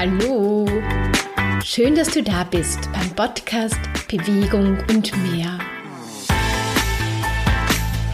Hallo! 0.00 0.64
Schön, 1.64 1.96
dass 1.96 2.12
du 2.12 2.22
da 2.22 2.44
bist 2.44 2.88
beim 2.92 3.10
Podcast 3.16 3.80
Bewegung 4.06 4.78
und 4.88 5.10
mehr. 5.32 5.58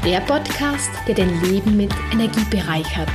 Der 0.03 0.21
Podcast, 0.21 0.89
der 1.07 1.15
dein 1.15 1.43
Leben 1.43 1.77
mit 1.77 1.93
Energie 2.11 2.45
bereichert. 2.49 3.11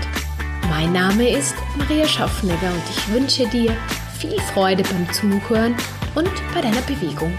Mein 0.70 0.94
Name 0.94 1.36
ist 1.36 1.56
Maria 1.80 2.06
Schaffnegger 2.06 2.72
und 2.72 2.84
ich 2.92 3.12
wünsche 3.12 3.48
dir 3.48 3.76
viel 4.20 4.40
Freude 4.54 4.84
beim 4.84 5.12
Zuhören 5.14 5.76
und 6.14 6.30
bei 6.54 6.62
deiner 6.62 6.82
Bewegung. 6.82 7.36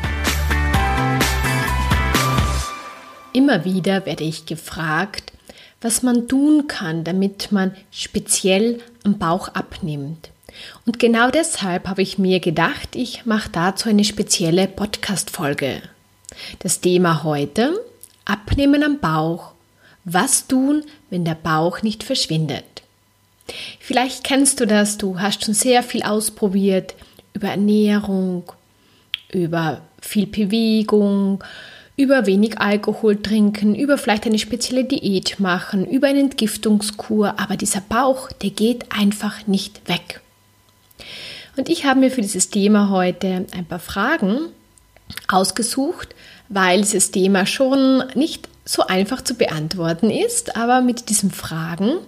Immer 3.33 3.65
wieder 3.65 4.05
werde 4.05 4.25
ich 4.25 4.47
gefragt, 4.47 5.33
was 5.81 6.03
man 6.03 6.27
tun 6.27 6.67
kann, 6.67 7.05
damit 7.05 7.53
man 7.53 7.77
speziell 7.93 8.81
am 9.05 9.21
Bauch 9.21 9.47
abnimmt. 9.47 10.31
Und 10.87 10.99
genau 10.99 11.31
deshalb 11.31 11.89
habe 11.89 12.03
ich 12.03 12.19
mir 12.19 12.41
gedacht, 12.41 12.95
ich 12.95 13.27
mache 13.27 13.51
dazu 13.51 13.89
eine 13.89 14.05
spezielle 14.05 14.67
Podcast-Folge. 14.67 15.83
Das 16.61 16.81
Thema 16.81 17.25
heute: 17.25 17.79
Abnehmen 18.25 18.83
am 18.83 18.99
Bauch. 18.99 19.53
Was 20.05 20.47
tun, 20.47 20.85
wenn 21.11 21.25
der 21.25 21.35
Bauch 21.35 21.83
nicht 21.83 22.03
verschwindet? 22.03 22.65
Vielleicht 23.79 24.25
kennst 24.25 24.61
du 24.61 24.67
das, 24.67 24.97
du 24.99 25.21
hast 25.21 25.45
schon 25.45 25.55
sehr 25.55 25.83
viel 25.83 26.03
ausprobiert 26.03 26.95
über 27.35 27.49
Ernährung, 27.49 28.45
über 29.33 29.83
viel 30.01 30.27
Bewegung, 30.27 31.43
über 31.97 32.27
wenig 32.27 32.59
Alkohol 32.59 33.21
trinken, 33.21 33.75
über 33.75 33.99
vielleicht 33.99 34.27
eine 34.27 34.39
spezielle 34.39 34.85
Diät 34.85 35.39
machen, 35.39 35.87
über 35.87 36.09
eine 36.09 36.21
Entgiftungskur, 36.21 37.39
aber 37.39 37.57
dieser 37.57 37.83
Bauch, 37.83 38.33
der 38.33 38.51
geht 38.51 38.87
einfach 38.91 39.47
nicht 39.47 39.87
weg. 39.89 40.21
Und 41.57 41.69
ich 41.69 41.85
habe 41.85 42.01
mir 42.01 42.11
für 42.11 42.23
dieses 42.23 42.51
Thema 42.51 42.91
heute 42.91 43.47
ein 43.53 43.67
paar 43.67 43.79
Fragen 43.79 44.39
ausgesucht, 45.29 46.15
weil 46.49 46.81
dieses 46.81 47.11
Thema 47.11 47.47
schon 47.47 48.05
nicht 48.15 48.49
so 48.65 48.87
einfach 48.87 49.23
zu 49.23 49.35
beantworten 49.35 50.11
ist, 50.11 50.57
aber 50.57 50.81
mit 50.81 51.09
diesen 51.09 51.31
Fragen 51.31 51.99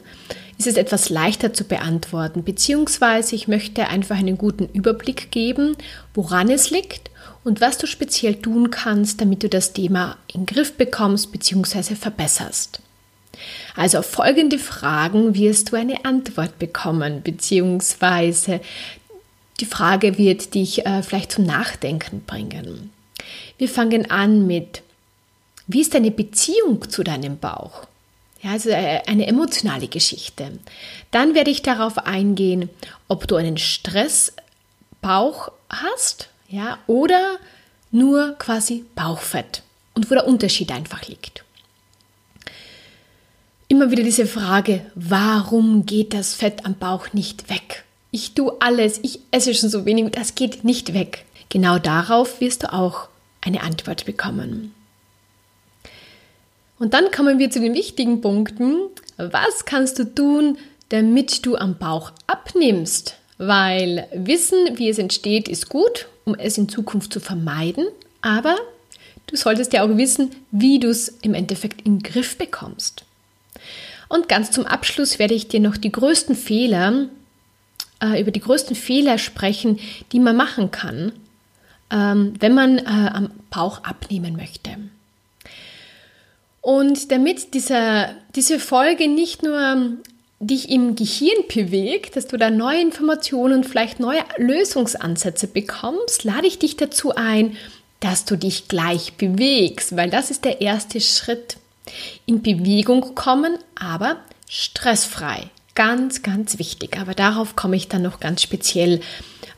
ist 0.58 0.66
es 0.66 0.76
etwas 0.76 1.08
leichter 1.08 1.52
zu 1.52 1.64
beantworten, 1.64 2.44
beziehungsweise 2.44 3.34
ich 3.34 3.48
möchte 3.48 3.88
einfach 3.88 4.16
einen 4.16 4.38
guten 4.38 4.68
Überblick 4.72 5.30
geben, 5.32 5.76
woran 6.14 6.50
es 6.50 6.70
liegt 6.70 7.10
und 7.42 7.60
was 7.60 7.78
du 7.78 7.86
speziell 7.86 8.36
tun 8.36 8.70
kannst, 8.70 9.20
damit 9.20 9.42
du 9.42 9.48
das 9.48 9.72
Thema 9.72 10.16
in 10.32 10.46
den 10.46 10.54
Griff 10.54 10.74
bekommst 10.74 11.32
bzw. 11.32 11.96
verbesserst. 11.96 12.80
Also 13.76 13.98
auf 13.98 14.06
folgende 14.06 14.58
Fragen 14.58 15.34
wirst 15.34 15.72
du 15.72 15.76
eine 15.76 16.04
Antwort 16.04 16.58
bekommen, 16.58 17.22
beziehungsweise 17.22 18.60
die 19.60 19.66
Frage 19.66 20.18
wird 20.18 20.54
dich 20.54 20.86
äh, 20.86 21.02
vielleicht 21.02 21.32
zum 21.32 21.44
Nachdenken 21.44 22.22
bringen. 22.24 22.90
Wir 23.58 23.68
fangen 23.68 24.10
an 24.10 24.46
mit, 24.46 24.82
wie 25.66 25.80
ist 25.80 25.94
deine 25.94 26.10
Beziehung 26.10 26.90
zu 26.90 27.02
deinem 27.02 27.38
Bauch? 27.38 27.86
Ja, 28.42 28.50
also 28.50 28.70
äh, 28.70 29.02
eine 29.06 29.26
emotionale 29.26 29.88
Geschichte. 29.88 30.58
Dann 31.12 31.34
werde 31.34 31.50
ich 31.50 31.62
darauf 31.62 31.98
eingehen, 31.98 32.70
ob 33.08 33.28
du 33.28 33.36
einen 33.36 33.56
Stressbauch 33.56 35.52
hast 35.68 36.28
ja, 36.48 36.78
oder 36.86 37.38
nur 37.92 38.34
quasi 38.38 38.84
Bauchfett 38.94 39.62
und 39.94 40.10
wo 40.10 40.14
der 40.14 40.26
Unterschied 40.26 40.72
einfach 40.72 41.06
liegt. 41.06 41.41
Immer 43.72 43.90
wieder 43.90 44.02
diese 44.02 44.26
Frage, 44.26 44.84
warum 44.94 45.86
geht 45.86 46.12
das 46.12 46.34
Fett 46.34 46.66
am 46.66 46.74
Bauch 46.74 47.14
nicht 47.14 47.48
weg? 47.48 47.84
Ich 48.10 48.34
tue 48.34 48.54
alles, 48.60 49.00
ich 49.02 49.20
esse 49.30 49.54
schon 49.54 49.70
so 49.70 49.86
wenig, 49.86 50.10
das 50.10 50.34
geht 50.34 50.62
nicht 50.62 50.92
weg. 50.92 51.24
Genau 51.48 51.78
darauf 51.78 52.42
wirst 52.42 52.64
du 52.64 52.72
auch 52.74 53.08
eine 53.40 53.62
Antwort 53.62 54.04
bekommen. 54.04 54.74
Und 56.78 56.92
dann 56.92 57.10
kommen 57.12 57.38
wir 57.38 57.50
zu 57.50 57.60
den 57.60 57.72
wichtigen 57.72 58.20
Punkten. 58.20 58.90
Was 59.16 59.64
kannst 59.64 59.98
du 59.98 60.04
tun, 60.04 60.58
damit 60.90 61.46
du 61.46 61.56
am 61.56 61.78
Bauch 61.78 62.12
abnimmst? 62.26 63.16
Weil 63.38 64.06
Wissen, 64.12 64.76
wie 64.76 64.90
es 64.90 64.98
entsteht, 64.98 65.48
ist 65.48 65.70
gut, 65.70 66.08
um 66.26 66.34
es 66.34 66.58
in 66.58 66.68
Zukunft 66.68 67.10
zu 67.10 67.20
vermeiden, 67.20 67.86
aber 68.20 68.56
du 69.28 69.36
solltest 69.36 69.72
ja 69.72 69.82
auch 69.82 69.96
wissen, 69.96 70.30
wie 70.50 70.78
du 70.78 70.90
es 70.90 71.08
im 71.22 71.32
Endeffekt 71.32 71.80
in 71.86 72.00
den 72.00 72.02
Griff 72.02 72.36
bekommst. 72.36 73.06
Und 74.12 74.28
ganz 74.28 74.50
zum 74.50 74.66
Abschluss 74.66 75.18
werde 75.18 75.32
ich 75.32 75.48
dir 75.48 75.58
noch 75.58 75.78
die 75.78 75.90
größten 75.90 76.36
Fehler, 76.36 77.06
äh, 77.98 78.20
über 78.20 78.30
die 78.30 78.40
größten 78.40 78.76
Fehler 78.76 79.16
sprechen, 79.16 79.80
die 80.12 80.20
man 80.20 80.36
machen 80.36 80.70
kann, 80.70 81.12
ähm, 81.90 82.34
wenn 82.38 82.52
man 82.52 82.76
äh, 82.76 82.82
am 82.84 83.30
Bauch 83.48 83.84
abnehmen 83.84 84.36
möchte. 84.36 84.76
Und 86.60 87.10
damit 87.10 87.54
dieser, 87.54 88.10
diese 88.34 88.60
Folge 88.60 89.08
nicht 89.08 89.42
nur 89.42 89.96
dich 90.40 90.68
im 90.68 90.94
Gehirn 90.94 91.44
bewegt, 91.48 92.14
dass 92.14 92.26
du 92.26 92.36
da 92.36 92.50
neue 92.50 92.82
Informationen 92.82 93.54
und 93.54 93.64
vielleicht 93.64 93.98
neue 93.98 94.22
Lösungsansätze 94.36 95.46
bekommst, 95.46 96.24
lade 96.24 96.46
ich 96.46 96.58
dich 96.58 96.76
dazu 96.76 97.14
ein, 97.14 97.56
dass 98.00 98.26
du 98.26 98.36
dich 98.36 98.68
gleich 98.68 99.14
bewegst, 99.14 99.96
weil 99.96 100.10
das 100.10 100.30
ist 100.30 100.44
der 100.44 100.60
erste 100.60 101.00
Schritt. 101.00 101.56
In 102.26 102.42
Bewegung 102.42 103.14
kommen, 103.14 103.58
aber 103.74 104.16
stressfrei. 104.48 105.50
Ganz, 105.74 106.22
ganz 106.22 106.58
wichtig. 106.58 106.98
Aber 106.98 107.14
darauf 107.14 107.56
komme 107.56 107.76
ich 107.76 107.88
dann 107.88 108.02
noch 108.02 108.20
ganz 108.20 108.42
speziell 108.42 109.00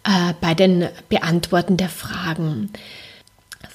äh, 0.05 0.35
bei 0.41 0.55
den 0.55 0.89
Beantworten 1.09 1.77
der 1.77 1.89
Fragen. 1.89 2.71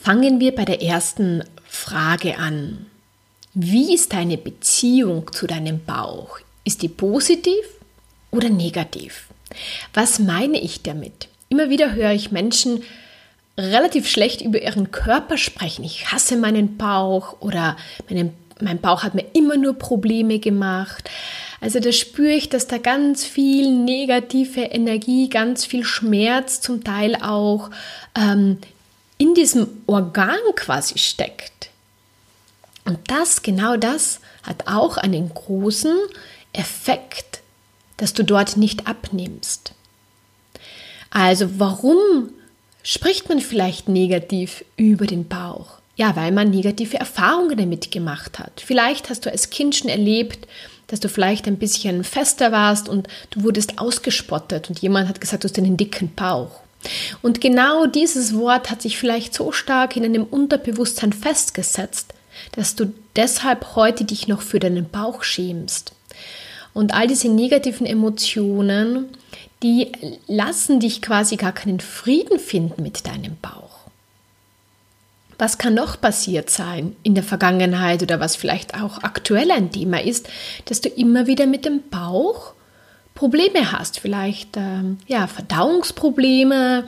Fangen 0.01 0.39
wir 0.39 0.55
bei 0.55 0.65
der 0.65 0.81
ersten 0.81 1.43
Frage 1.65 2.37
an. 2.37 2.85
Wie 3.53 3.93
ist 3.93 4.13
deine 4.13 4.37
Beziehung 4.37 5.31
zu 5.33 5.47
deinem 5.47 5.83
Bauch? 5.83 6.39
Ist 6.63 6.81
die 6.81 6.87
positiv 6.87 7.65
oder 8.31 8.49
negativ? 8.49 9.27
Was 9.93 10.19
meine 10.19 10.59
ich 10.59 10.83
damit? 10.83 11.27
Immer 11.49 11.69
wieder 11.69 11.93
höre 11.93 12.11
ich 12.11 12.31
Menschen 12.31 12.83
relativ 13.59 14.09
schlecht 14.09 14.41
über 14.41 14.61
ihren 14.61 14.91
Körper 14.91 15.37
sprechen. 15.37 15.83
Ich 15.83 16.11
hasse 16.11 16.37
meinen 16.37 16.77
Bauch 16.77 17.41
oder 17.41 17.77
meinen, 18.09 18.33
mein 18.59 18.79
Bauch 18.79 19.03
hat 19.03 19.15
mir 19.15 19.25
immer 19.33 19.57
nur 19.57 19.73
Probleme 19.73 20.39
gemacht. 20.39 21.09
Also 21.61 21.79
da 21.79 21.91
spüre 21.91 22.31
ich, 22.31 22.49
dass 22.49 22.67
da 22.67 22.77
ganz 22.77 23.25
viel 23.25 23.71
negative 23.71 24.61
Energie, 24.61 25.29
ganz 25.29 25.65
viel 25.65 25.83
Schmerz 25.83 26.61
zum 26.61 26.83
Teil 26.83 27.15
auch 27.21 27.69
ähm, 28.15 28.57
in 29.17 29.33
diesem 29.33 29.67
Organ 29.85 30.37
quasi 30.55 30.97
steckt. 30.97 31.69
Und 32.85 32.99
das, 33.07 33.41
genau 33.41 33.75
das, 33.75 34.21
hat 34.43 34.67
auch 34.67 34.97
einen 34.97 35.33
großen 35.33 35.95
Effekt, 36.53 37.41
dass 37.97 38.13
du 38.13 38.23
dort 38.23 38.55
nicht 38.55 38.87
abnimmst. 38.87 39.73
Also 41.11 41.59
warum 41.59 42.29
spricht 42.83 43.29
man 43.29 43.39
vielleicht 43.39 43.89
negativ 43.89 44.63
über 44.77 45.05
den 45.05 45.27
Bauch? 45.27 45.79
Ja, 45.95 46.15
weil 46.15 46.31
man 46.31 46.49
negative 46.49 46.97
Erfahrungen 46.97 47.57
damit 47.57 47.91
gemacht 47.91 48.39
hat. 48.39 48.63
Vielleicht 48.65 49.09
hast 49.09 49.25
du 49.25 49.31
als 49.31 49.49
Kind 49.49 49.75
schon 49.75 49.89
erlebt, 49.89 50.47
dass 50.87 50.99
du 50.99 51.09
vielleicht 51.09 51.47
ein 51.47 51.57
bisschen 51.57 52.03
fester 52.03 52.51
warst 52.51 52.89
und 52.89 53.07
du 53.31 53.43
wurdest 53.43 53.79
ausgespottet 53.79 54.69
und 54.69 54.79
jemand 54.79 55.09
hat 55.09 55.21
gesagt, 55.21 55.43
du 55.43 55.47
hast 55.47 55.57
einen 55.57 55.77
dicken 55.77 56.13
Bauch. 56.15 56.61
Und 57.21 57.41
genau 57.41 57.85
dieses 57.85 58.35
Wort 58.35 58.71
hat 58.71 58.81
sich 58.81 58.97
vielleicht 58.97 59.33
so 59.33 59.51
stark 59.51 59.95
in 59.95 60.05
einem 60.05 60.23
Unterbewusstsein 60.23 61.13
festgesetzt, 61.13 62.13
dass 62.53 62.75
du 62.75 62.93
deshalb 63.15 63.75
heute 63.75 64.05
dich 64.05 64.27
noch 64.27 64.41
für 64.41 64.59
deinen 64.59 64.89
Bauch 64.89 65.23
schämst. 65.23 65.93
Und 66.73 66.93
all 66.93 67.07
diese 67.07 67.29
negativen 67.29 67.85
Emotionen, 67.85 69.09
die 69.63 69.91
lassen 70.27 70.79
dich 70.79 71.01
quasi 71.01 71.35
gar 71.35 71.51
keinen 71.51 71.79
Frieden 71.79 72.39
finden 72.39 72.81
mit 72.81 73.05
deinem 73.05 73.37
Bauch. 73.41 73.69
Was 75.37 75.57
kann 75.57 75.73
noch 75.73 75.99
passiert 75.99 76.49
sein 76.49 76.95
in 77.03 77.15
der 77.15 77.23
Vergangenheit 77.23 78.03
oder 78.03 78.19
was 78.19 78.35
vielleicht 78.35 78.75
auch 78.75 79.03
aktuell 79.03 79.51
ein 79.51 79.71
Thema 79.71 80.03
ist, 80.03 80.27
dass 80.65 80.81
du 80.81 80.89
immer 80.89 81.27
wieder 81.27 81.47
mit 81.47 81.65
dem 81.65 81.89
Bauch 81.89 82.53
Probleme 83.15 83.71
hast, 83.71 83.99
vielleicht 83.99 84.55
ähm, 84.55 84.97
ja 85.07 85.27
Verdauungsprobleme, 85.27 86.85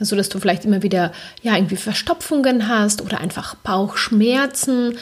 also 0.00 0.16
dass 0.16 0.28
du 0.28 0.38
vielleicht 0.38 0.64
immer 0.64 0.82
wieder 0.82 1.12
ja 1.42 1.56
irgendwie 1.56 1.76
Verstopfungen 1.76 2.68
hast 2.68 3.02
oder 3.02 3.20
einfach 3.20 3.54
Bauchschmerzen, 3.56 4.98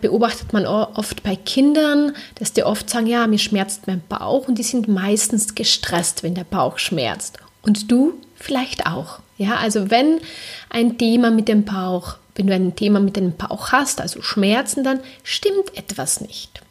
beobachtet 0.00 0.52
man 0.52 0.66
oft 0.66 1.22
bei 1.22 1.34
Kindern, 1.36 2.14
dass 2.36 2.52
die 2.52 2.62
oft 2.62 2.90
sagen, 2.90 3.06
ja, 3.06 3.26
mir 3.26 3.38
schmerzt 3.38 3.86
mein 3.86 4.02
Bauch 4.08 4.48
und 4.48 4.56
die 4.56 4.62
sind 4.62 4.86
meistens 4.86 5.54
gestresst, 5.54 6.22
wenn 6.22 6.34
der 6.34 6.44
Bauch 6.44 6.78
schmerzt. 6.78 7.38
Und 7.62 7.90
du 7.90 8.14
vielleicht 8.36 8.86
auch. 8.86 9.20
Ja, 9.38 9.56
also 9.56 9.90
wenn 9.90 10.20
ein 10.68 10.98
Thema 10.98 11.30
mit 11.30 11.48
dem 11.48 11.64
Bauch, 11.64 12.16
wenn 12.34 12.46
du 12.46 12.54
ein 12.54 12.76
Thema 12.76 13.00
mit 13.00 13.16
dem 13.16 13.36
Bauch 13.36 13.72
hast, 13.72 14.00
also 14.00 14.22
Schmerzen, 14.22 14.84
dann 14.84 15.00
stimmt 15.22 15.76
etwas 15.76 16.20
nicht. 16.20 16.62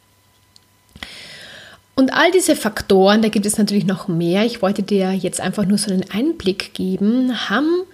Und 1.94 2.14
all 2.14 2.30
diese 2.30 2.56
Faktoren, 2.56 3.20
da 3.20 3.28
gibt 3.28 3.44
es 3.44 3.58
natürlich 3.58 3.84
noch 3.84 4.08
mehr, 4.08 4.46
ich 4.46 4.62
wollte 4.62 4.82
dir 4.82 5.12
jetzt 5.12 5.40
einfach 5.40 5.66
nur 5.66 5.76
so 5.76 5.90
einen 5.90 6.10
Einblick 6.10 6.72
geben, 6.72 7.50
haben 7.50 7.84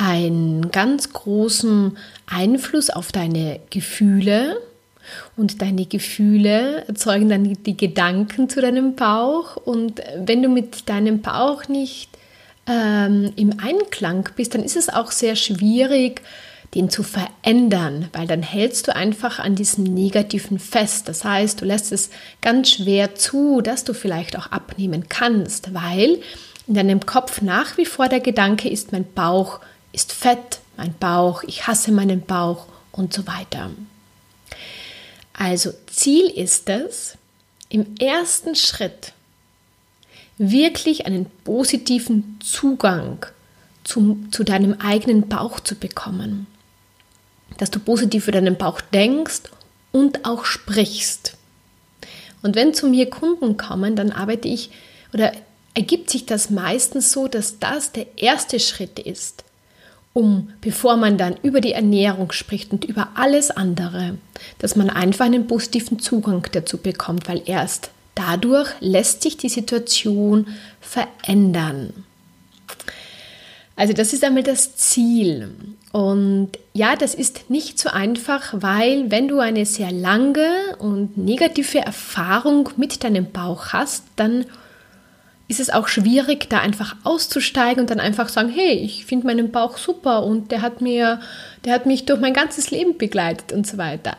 einen 0.00 0.70
ganz 0.70 1.12
großen 1.12 1.96
Einfluss 2.26 2.90
auf 2.90 3.12
deine 3.12 3.60
Gefühle, 3.70 4.56
und 5.36 5.62
deine 5.62 5.86
Gefühle 5.86 6.84
erzeugen 6.86 7.28
dann 7.28 7.54
die 7.54 7.76
Gedanken 7.76 8.48
zu 8.48 8.60
deinem 8.60 8.94
Bauch. 8.94 9.56
Und 9.56 10.00
wenn 10.16 10.42
du 10.42 10.48
mit 10.48 10.88
deinem 10.88 11.20
Bauch 11.20 11.68
nicht 11.68 12.10
ähm, 12.66 13.32
im 13.36 13.58
Einklang 13.58 14.28
bist, 14.36 14.54
dann 14.54 14.62
ist 14.62 14.76
es 14.76 14.88
auch 14.88 15.10
sehr 15.10 15.36
schwierig, 15.36 16.22
den 16.74 16.88
zu 16.88 17.02
verändern, 17.02 18.08
weil 18.12 18.28
dann 18.28 18.42
hältst 18.42 18.86
du 18.86 18.94
einfach 18.94 19.40
an 19.40 19.56
diesem 19.56 19.84
Negativen 19.84 20.60
fest. 20.60 21.08
Das 21.08 21.24
heißt, 21.24 21.60
du 21.60 21.64
lässt 21.64 21.90
es 21.90 22.10
ganz 22.40 22.70
schwer 22.70 23.16
zu, 23.16 23.60
dass 23.60 23.82
du 23.82 23.92
vielleicht 23.92 24.38
auch 24.38 24.52
abnehmen 24.52 25.08
kannst, 25.08 25.74
weil 25.74 26.20
in 26.68 26.74
deinem 26.74 27.04
Kopf 27.04 27.42
nach 27.42 27.76
wie 27.76 27.86
vor 27.86 28.08
der 28.08 28.20
Gedanke 28.20 28.68
ist, 28.68 28.92
mein 28.92 29.04
Bauch 29.04 29.58
ist 29.92 30.12
fett, 30.12 30.60
mein 30.76 30.94
Bauch, 30.98 31.42
ich 31.42 31.66
hasse 31.66 31.92
meinen 31.92 32.22
Bauch 32.22 32.66
und 32.92 33.12
so 33.12 33.26
weiter. 33.26 33.70
Also 35.32 35.72
Ziel 35.86 36.26
ist 36.26 36.68
es, 36.68 37.16
im 37.68 37.96
ersten 37.96 38.54
Schritt 38.54 39.12
wirklich 40.38 41.06
einen 41.06 41.26
positiven 41.44 42.38
Zugang 42.42 43.26
zum, 43.84 44.32
zu 44.32 44.44
deinem 44.44 44.74
eigenen 44.80 45.28
Bauch 45.28 45.60
zu 45.60 45.74
bekommen. 45.74 46.46
Dass 47.58 47.70
du 47.70 47.78
positiv 47.78 48.24
für 48.24 48.32
deinen 48.32 48.56
Bauch 48.56 48.80
denkst 48.80 49.42
und 49.92 50.24
auch 50.24 50.44
sprichst. 50.44 51.36
Und 52.42 52.56
wenn 52.56 52.74
zu 52.74 52.88
mir 52.88 53.10
Kunden 53.10 53.56
kommen, 53.56 53.96
dann 53.96 54.12
arbeite 54.12 54.48
ich 54.48 54.70
oder 55.12 55.32
ergibt 55.74 56.10
sich 56.10 56.26
das 56.26 56.50
meistens 56.50 57.12
so, 57.12 57.28
dass 57.28 57.58
das 57.58 57.92
der 57.92 58.06
erste 58.18 58.60
Schritt 58.60 58.98
ist, 58.98 59.44
um, 60.12 60.50
bevor 60.60 60.96
man 60.96 61.18
dann 61.18 61.36
über 61.42 61.60
die 61.60 61.72
Ernährung 61.72 62.32
spricht 62.32 62.72
und 62.72 62.84
über 62.84 63.10
alles 63.14 63.50
andere, 63.50 64.18
dass 64.58 64.76
man 64.76 64.90
einfach 64.90 65.26
einen 65.26 65.46
positiven 65.46 65.98
Zugang 65.98 66.46
dazu 66.52 66.78
bekommt, 66.78 67.28
weil 67.28 67.42
erst 67.46 67.90
dadurch 68.14 68.68
lässt 68.80 69.22
sich 69.22 69.36
die 69.36 69.48
Situation 69.48 70.48
verändern. 70.80 72.04
Also 73.76 73.94
das 73.94 74.12
ist 74.12 74.24
einmal 74.24 74.42
das 74.42 74.76
Ziel. 74.76 75.48
Und 75.92 76.50
ja, 76.74 76.96
das 76.96 77.14
ist 77.14 77.48
nicht 77.48 77.78
so 77.78 77.88
einfach, 77.88 78.52
weil 78.52 79.10
wenn 79.10 79.26
du 79.26 79.38
eine 79.38 79.64
sehr 79.64 79.90
lange 79.90 80.76
und 80.78 81.16
negative 81.16 81.78
Erfahrung 81.78 82.68
mit 82.76 83.02
deinem 83.02 83.30
Bauch 83.30 83.68
hast, 83.68 84.04
dann 84.16 84.44
ist 85.50 85.58
es 85.58 85.70
auch 85.70 85.88
schwierig, 85.88 86.48
da 86.48 86.60
einfach 86.60 86.94
auszusteigen 87.02 87.80
und 87.80 87.90
dann 87.90 87.98
einfach 87.98 88.28
sagen, 88.28 88.50
hey, 88.50 88.72
ich 88.72 89.04
finde 89.04 89.26
meinen 89.26 89.50
Bauch 89.50 89.78
super 89.78 90.22
und 90.22 90.52
der 90.52 90.62
hat 90.62 90.80
mir, 90.80 91.18
der 91.64 91.74
hat 91.74 91.86
mich 91.86 92.06
durch 92.06 92.20
mein 92.20 92.34
ganzes 92.34 92.70
Leben 92.70 92.96
begleitet 92.96 93.52
und 93.52 93.66
so 93.66 93.76
weiter. 93.76 94.16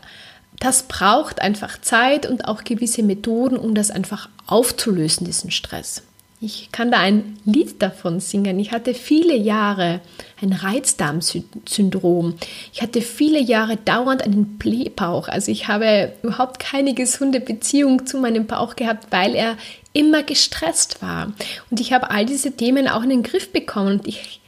Das 0.60 0.84
braucht 0.84 1.42
einfach 1.42 1.80
Zeit 1.80 2.26
und 2.26 2.46
auch 2.50 2.66
gewisse 2.66 3.02
Methoden, 3.02 3.56
um 3.56 3.74
das 3.74 3.92
einfach 3.92 4.28
aufzulösen, 4.46 5.26
diesen 5.26 5.52
Stress. 5.52 6.04
Ich 6.44 6.72
kann 6.72 6.90
da 6.90 6.98
ein 6.98 7.38
Lied 7.46 7.84
davon 7.84 8.20
singen. 8.20 8.60
Ich 8.60 8.72
hatte 8.72 8.96
viele 8.96 9.36
Jahre 9.36 10.02
ein 10.42 10.54
Reizdarmsyndrom. 10.54 12.36
Ich 12.74 12.82
hatte 12.82 13.04
viele 13.04 13.40
Jahre 13.40 13.78
dauernd 13.78 14.24
einen 14.24 14.58
Blähbauch. 14.58 15.28
Also 15.28 15.52
ich 15.52 15.68
habe 15.68 16.14
überhaupt 16.24 16.58
keine 16.58 16.96
gesunde 16.96 17.42
Beziehung 17.42 18.08
zu 18.08 18.18
meinem 18.18 18.48
Bauch 18.48 18.76
gehabt, 18.76 19.12
weil 19.12 19.36
er 19.36 19.56
immer 19.94 20.24
gestresst 20.24 21.04
war. 21.04 21.32
Und 21.70 21.80
ich 21.80 21.94
habe 21.94 22.10
all 22.10 22.26
diese 22.26 22.52
Themen 22.52 22.88
auch 22.88 23.04
in 23.04 23.10
den 23.10 23.24
Griff 23.24 23.52
bekommen. 23.52 24.00
Und 24.00 24.08
ich, 24.08 24.42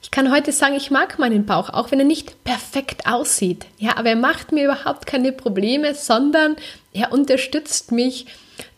ich 0.00 0.12
kann 0.12 0.30
heute 0.30 0.52
sagen, 0.52 0.76
ich 0.76 0.92
mag 0.92 1.18
meinen 1.18 1.46
Bauch, 1.46 1.70
auch 1.70 1.90
wenn 1.90 1.98
er 1.98 2.06
nicht 2.06 2.44
perfekt 2.44 3.08
aussieht. 3.08 3.66
Ja, 3.78 3.96
aber 3.96 4.10
er 4.10 4.16
macht 4.16 4.52
mir 4.52 4.66
überhaupt 4.66 5.06
keine 5.06 5.32
Probleme, 5.32 5.96
sondern 5.96 6.54
er 6.92 7.10
unterstützt 7.10 7.90
mich 7.90 8.26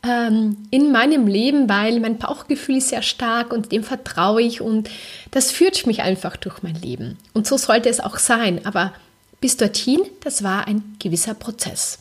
ähm, 0.03 0.57
in 0.71 0.93
meinem 0.93 1.27
Leben, 1.27 1.69
weil 1.69 2.01
mein 2.01 2.19
Bauchgefühl 2.19 2.79
ist 2.79 2.89
sehr 2.89 3.03
stark 3.03 3.53
und 3.53 3.73
dem 3.73 3.85
vertraue 3.85 4.43
ich 4.43 4.61
und 4.61 4.89
das 5.31 5.51
führt 5.51 5.87
mich 5.87 6.03
einfach 6.03 6.37
durch 6.37 6.63
mein 6.63 6.77
Leben. 6.77 7.19
Und 7.35 7.47
so 7.47 7.57
sollte 7.57 7.89
es 7.89 8.01
auch 8.01 8.19
sein. 8.19 8.65
Aber 8.65 8.93
bis 9.41 9.57
dorthin, 9.57 10.01
das 10.23 10.43
war 10.43 10.67
ein 10.67 10.97
gewisser 10.99 11.35
Prozess. 11.35 11.99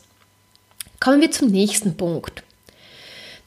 Kommen 0.98 1.20
wir 1.20 1.30
zum 1.30 1.48
nächsten 1.48 1.96
Punkt 1.96 2.42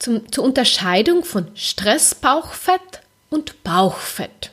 zum, 0.03 0.31
zur 0.31 0.44
Unterscheidung 0.44 1.23
von 1.23 1.47
Stressbauchfett 1.56 3.01
und 3.29 3.63
Bauchfett. 3.63 4.51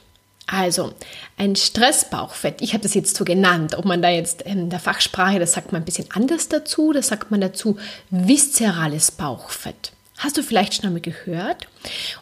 Also 0.52 0.92
ein 1.36 1.54
Stressbauchfett, 1.54 2.60
ich 2.60 2.72
habe 2.72 2.82
das 2.82 2.94
jetzt 2.94 3.16
so 3.16 3.24
genannt, 3.24 3.76
ob 3.78 3.84
man 3.84 4.02
da 4.02 4.10
jetzt 4.10 4.42
in 4.42 4.68
der 4.68 4.80
Fachsprache, 4.80 5.38
das 5.38 5.52
sagt 5.52 5.70
man 5.70 5.82
ein 5.82 5.84
bisschen 5.84 6.08
anders 6.12 6.48
dazu, 6.48 6.92
da 6.92 7.02
sagt 7.02 7.30
man 7.30 7.40
dazu 7.40 7.76
viszerales 8.10 9.12
Bauchfett. 9.12 9.92
Hast 10.18 10.36
du 10.36 10.42
vielleicht 10.42 10.74
schon 10.74 10.86
einmal 10.86 11.00
gehört? 11.00 11.68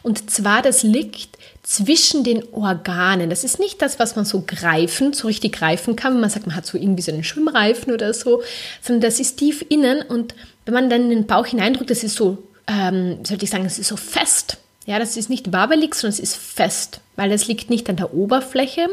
Und 0.03 0.29
zwar, 0.29 0.61
das 0.61 0.83
liegt 0.83 1.37
zwischen 1.63 2.23
den 2.23 2.43
Organen. 2.53 3.29
Das 3.29 3.43
ist 3.43 3.59
nicht 3.59 3.81
das, 3.81 3.99
was 3.99 4.15
man 4.15 4.25
so 4.25 4.43
greifen, 4.45 5.11
so 5.11 5.27
richtig 5.27 5.53
greifen 5.53 5.95
kann. 5.95 6.21
Man 6.21 6.29
sagt, 6.29 6.47
man 6.47 6.55
hat 6.55 6.65
so 6.65 6.77
irgendwie 6.77 7.01
so 7.01 7.11
einen 7.11 7.23
Schwimmreifen 7.23 7.91
oder 7.91 8.13
so, 8.13 8.43
sondern 8.81 9.01
das 9.01 9.19
ist 9.19 9.37
tief 9.37 9.65
innen 9.69 10.01
und 10.03 10.35
wenn 10.65 10.73
man 10.75 10.89
dann 10.89 11.03
in 11.03 11.09
den 11.09 11.27
Bauch 11.27 11.47
hineindrückt, 11.47 11.89
das 11.89 12.03
ist 12.03 12.15
so 12.15 12.43
ähm, 12.69 13.25
sollte 13.25 13.45
ich 13.45 13.49
sagen, 13.49 13.65
es 13.65 13.79
ist 13.79 13.87
so 13.87 13.97
fest. 13.97 14.57
Ja, 14.89 14.97
das 14.97 15.17
ist 15.17 15.29
nicht 15.29 15.53
wabbelig, 15.53 15.93
sondern 15.93 16.13
es 16.13 16.19
ist 16.19 16.35
fest, 16.35 16.99
weil 17.15 17.31
es 17.31 17.45
liegt 17.45 17.69
nicht 17.69 17.87
an 17.91 17.97
der 17.97 18.11
Oberfläche, 18.11 18.87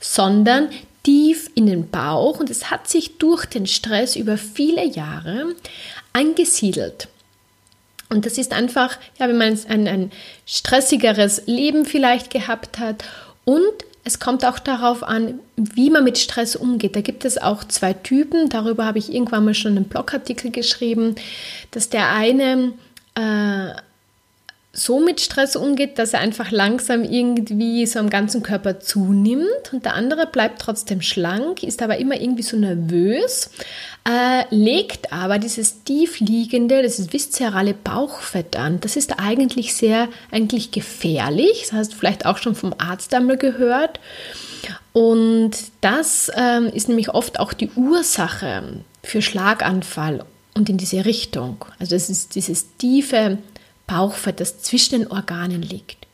sondern 0.00 0.70
tief 1.02 1.50
in 1.54 1.66
den 1.66 1.90
Bauch 1.90 2.40
und 2.40 2.48
es 2.48 2.70
hat 2.70 2.88
sich 2.88 3.18
durch 3.18 3.44
den 3.44 3.66
Stress 3.66 4.16
über 4.16 4.38
viele 4.38 4.86
Jahre 4.86 5.54
angesiedelt. 6.14 7.08
Und 8.08 8.24
das 8.24 8.38
ist 8.38 8.54
einfach, 8.54 8.96
ja, 9.18 9.28
wenn 9.28 9.36
man 9.36 9.58
ein, 9.68 9.86
ein 9.86 10.12
stressigeres 10.46 11.42
Leben 11.44 11.84
vielleicht 11.84 12.30
gehabt 12.30 12.78
hat 12.78 13.04
und 13.44 13.60
es 14.02 14.20
kommt 14.20 14.46
auch 14.46 14.58
darauf 14.58 15.02
an, 15.02 15.40
wie 15.56 15.90
man 15.90 16.04
mit 16.04 16.16
Stress 16.16 16.56
umgeht. 16.56 16.96
Da 16.96 17.02
gibt 17.02 17.26
es 17.26 17.36
auch 17.36 17.64
zwei 17.64 17.92
Typen. 17.92 18.48
Darüber 18.48 18.86
habe 18.86 18.98
ich 18.98 19.12
irgendwann 19.12 19.44
mal 19.44 19.52
schon 19.52 19.76
einen 19.76 19.90
Blogartikel 19.90 20.50
geschrieben, 20.50 21.16
dass 21.70 21.90
der 21.90 22.12
eine 22.12 22.72
äh, 23.14 23.74
so 24.74 24.98
mit 24.98 25.20
Stress 25.20 25.54
umgeht, 25.54 25.98
dass 25.98 26.12
er 26.12 26.20
einfach 26.20 26.50
langsam 26.50 27.04
irgendwie 27.04 27.86
so 27.86 28.00
am 28.00 28.10
ganzen 28.10 28.42
Körper 28.42 28.80
zunimmt 28.80 29.72
und 29.72 29.84
der 29.84 29.94
andere 29.94 30.26
bleibt 30.26 30.60
trotzdem 30.60 31.00
schlank, 31.00 31.62
ist 31.62 31.80
aber 31.80 31.98
immer 31.98 32.20
irgendwie 32.20 32.42
so 32.42 32.56
nervös, 32.56 33.50
äh, 34.06 34.44
legt 34.50 35.12
aber 35.12 35.38
dieses 35.38 35.84
tiefliegende, 35.84 36.82
dieses 36.82 37.12
viszerale 37.12 37.72
Bauchfett 37.72 38.56
an. 38.56 38.80
Das 38.80 38.96
ist 38.96 39.18
eigentlich 39.18 39.74
sehr, 39.74 40.08
eigentlich 40.32 40.72
gefährlich. 40.72 41.62
Das 41.62 41.72
hast 41.72 41.92
du 41.92 41.96
vielleicht 41.96 42.26
auch 42.26 42.38
schon 42.38 42.56
vom 42.56 42.74
Arzt 42.76 43.14
einmal 43.14 43.36
gehört. 43.36 44.00
Und 44.92 45.52
das 45.80 46.30
ähm, 46.36 46.66
ist 46.66 46.88
nämlich 46.88 47.10
oft 47.10 47.38
auch 47.38 47.52
die 47.52 47.70
Ursache 47.76 48.80
für 49.02 49.22
Schlaganfall 49.22 50.24
und 50.54 50.68
in 50.68 50.78
diese 50.78 51.04
Richtung. 51.04 51.64
Also 51.78 51.94
es 51.94 52.10
ist 52.10 52.34
dieses 52.34 52.76
tiefe 52.76 53.38
Bauchfett, 53.86 54.40
das 54.40 54.60
zwischen 54.62 54.98
den 54.98 55.10
Organen 55.10 55.62
liegt. 55.62 56.04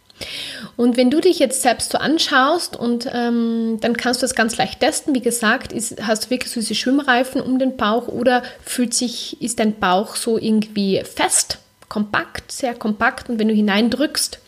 Und 0.77 0.97
wenn 0.97 1.11
du 1.11 1.21
dich 1.21 1.39
jetzt 1.39 1.63
selbst 1.63 1.93
so 1.93 1.99
anschaust 1.99 2.77
und 2.77 3.09
ähm, 3.13 3.79
dann 3.81 3.97
kannst 3.97 4.21
du 4.21 4.25
das 4.25 4.35
ganz 4.35 4.57
leicht 4.57 4.81
testen. 4.81 5.15
Wie 5.15 5.21
gesagt, 5.21 5.73
ist, 5.73 6.07
hast 6.07 6.27
du 6.27 6.31
wirklich 6.31 6.53
diese 6.53 6.75
Schwimmreifen 6.75 7.41
um 7.41 7.59
den 7.59 7.77
Bauch 7.77 8.09
oder 8.09 8.43
fühlt 8.65 8.95
sich, 8.95 9.41
ist 9.41 9.59
dein 9.59 9.79
Bauch 9.79 10.17
so 10.17 10.39
irgendwie 10.39 11.03
fest, 11.05 11.59
kompakt, 11.89 12.53
sehr 12.53 12.75
kompakt 12.75 13.29
und 13.29 13.39
wenn 13.39 13.49
du 13.49 13.55
hineindrückst, 13.55 14.39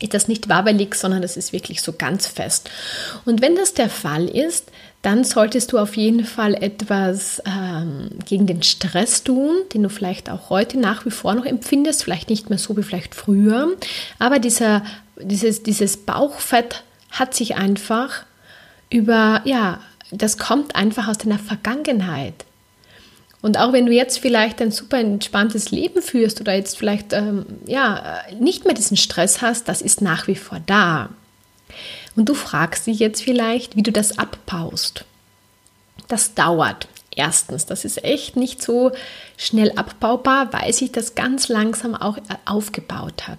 ist 0.00 0.14
das 0.14 0.28
nicht 0.28 0.48
wabbelig, 0.48 0.94
sondern 0.94 1.22
das 1.22 1.36
ist 1.36 1.52
wirklich 1.52 1.82
so 1.82 1.92
ganz 1.92 2.26
fest. 2.26 2.70
Und 3.24 3.40
wenn 3.42 3.56
das 3.56 3.74
der 3.74 3.90
Fall 3.90 4.28
ist, 4.28 4.70
dann 5.02 5.22
solltest 5.22 5.72
du 5.72 5.78
auf 5.78 5.96
jeden 5.96 6.24
Fall 6.24 6.54
etwas 6.54 7.40
ähm, 7.46 8.10
gegen 8.24 8.46
den 8.46 8.62
Stress 8.62 9.22
tun, 9.22 9.56
den 9.72 9.84
du 9.84 9.88
vielleicht 9.88 10.28
auch 10.28 10.50
heute 10.50 10.78
nach 10.78 11.06
wie 11.06 11.10
vor 11.10 11.34
noch 11.34 11.46
empfindest, 11.46 12.02
vielleicht 12.02 12.30
nicht 12.30 12.50
mehr 12.50 12.58
so 12.58 12.76
wie 12.76 12.82
vielleicht 12.82 13.14
früher, 13.14 13.68
aber 14.18 14.38
dieser, 14.38 14.82
dieses, 15.20 15.62
dieses 15.62 15.98
Bauchfett 15.98 16.82
hat 17.10 17.34
sich 17.34 17.56
einfach 17.56 18.24
über, 18.90 19.40
ja, 19.44 19.80
das 20.10 20.38
kommt 20.38 20.74
einfach 20.74 21.08
aus 21.08 21.18
deiner 21.18 21.38
Vergangenheit. 21.38 22.44
Und 23.40 23.56
auch 23.56 23.72
wenn 23.72 23.86
du 23.86 23.92
jetzt 23.92 24.18
vielleicht 24.18 24.60
ein 24.60 24.72
super 24.72 24.98
entspanntes 24.98 25.70
Leben 25.70 26.02
führst 26.02 26.40
oder 26.40 26.54
jetzt 26.54 26.76
vielleicht 26.76 27.12
ähm, 27.12 27.46
ja, 27.66 28.22
nicht 28.40 28.64
mehr 28.64 28.74
diesen 28.74 28.96
Stress 28.96 29.42
hast, 29.42 29.68
das 29.68 29.80
ist 29.80 30.02
nach 30.02 30.26
wie 30.26 30.34
vor 30.34 30.60
da. 30.66 31.10
Und 32.18 32.28
du 32.28 32.34
fragst 32.34 32.88
dich 32.88 32.98
jetzt 32.98 33.22
vielleicht, 33.22 33.76
wie 33.76 33.84
du 33.84 33.92
das 33.92 34.18
abbaust. 34.18 35.04
Das 36.08 36.34
dauert. 36.34 36.88
Erstens, 37.14 37.64
das 37.64 37.84
ist 37.84 38.02
echt 38.02 38.34
nicht 38.34 38.60
so 38.60 38.90
schnell 39.36 39.70
abbaubar, 39.76 40.52
weil 40.52 40.72
sich 40.72 40.90
das 40.90 41.14
ganz 41.14 41.46
langsam 41.46 41.94
auch 41.94 42.18
aufgebaut 42.44 43.28
hat. 43.28 43.38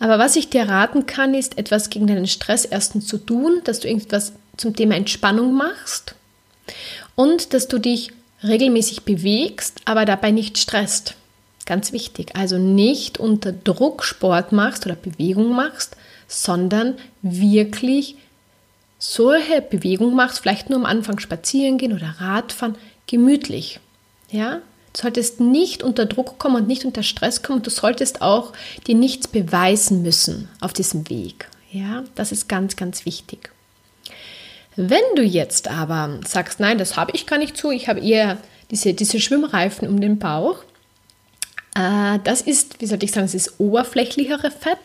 Aber 0.00 0.18
was 0.18 0.34
ich 0.34 0.50
dir 0.50 0.68
raten 0.68 1.06
kann, 1.06 1.34
ist 1.34 1.56
etwas 1.56 1.88
gegen 1.88 2.08
deinen 2.08 2.26
Stress 2.26 2.64
erstens 2.64 3.06
zu 3.06 3.16
tun, 3.16 3.60
dass 3.62 3.78
du 3.78 3.86
irgendwas 3.86 4.32
zum 4.56 4.74
Thema 4.74 4.96
Entspannung 4.96 5.54
machst 5.54 6.16
und 7.14 7.54
dass 7.54 7.68
du 7.68 7.78
dich 7.78 8.10
regelmäßig 8.42 9.04
bewegst, 9.04 9.82
aber 9.84 10.04
dabei 10.04 10.32
nicht 10.32 10.58
stresst. 10.58 11.14
Ganz 11.64 11.92
wichtig. 11.92 12.34
Also 12.34 12.58
nicht 12.58 13.18
unter 13.18 13.52
Druck 13.52 14.02
Sport 14.02 14.50
machst 14.50 14.84
oder 14.84 14.96
Bewegung 14.96 15.54
machst, 15.54 15.96
sondern 16.28 16.96
wirklich 17.22 18.16
solche 18.98 19.62
Bewegung 19.62 20.14
machst, 20.14 20.40
vielleicht 20.40 20.70
nur 20.70 20.78
am 20.78 20.84
Anfang 20.84 21.18
spazieren 21.18 21.78
gehen 21.78 21.92
oder 21.92 22.14
Radfahren, 22.18 22.76
gemütlich. 23.06 23.80
Ja? 24.30 24.60
Du 24.92 25.02
solltest 25.02 25.40
nicht 25.40 25.82
unter 25.82 26.06
Druck 26.06 26.38
kommen 26.38 26.56
und 26.56 26.68
nicht 26.68 26.84
unter 26.84 27.02
Stress 27.02 27.42
kommen. 27.42 27.62
Du 27.62 27.70
solltest 27.70 28.22
auch 28.22 28.52
dir 28.86 28.94
nichts 28.94 29.28
beweisen 29.28 30.02
müssen 30.02 30.48
auf 30.60 30.72
diesem 30.72 31.08
Weg. 31.08 31.48
Ja, 31.70 32.04
das 32.14 32.32
ist 32.32 32.48
ganz, 32.48 32.76
ganz 32.76 33.04
wichtig. 33.04 33.50
Wenn 34.76 35.02
du 35.16 35.22
jetzt 35.22 35.68
aber 35.68 36.20
sagst, 36.26 36.60
nein, 36.60 36.78
das 36.78 36.96
habe 36.96 37.12
ich 37.14 37.26
gar 37.26 37.38
nicht 37.38 37.56
so, 37.56 37.70
ich 37.70 37.88
habe 37.88 38.00
eher 38.00 38.38
diese, 38.70 38.94
diese 38.94 39.20
Schwimmreifen 39.20 39.88
um 39.88 40.00
den 40.00 40.18
Bauch, 40.18 40.62
äh, 41.74 42.18
das 42.24 42.40
ist, 42.40 42.80
wie 42.80 42.86
soll 42.86 43.02
ich 43.02 43.12
sagen, 43.12 43.26
das 43.26 43.34
ist 43.34 43.58
oberflächlichere 43.58 44.50
Fett. 44.50 44.78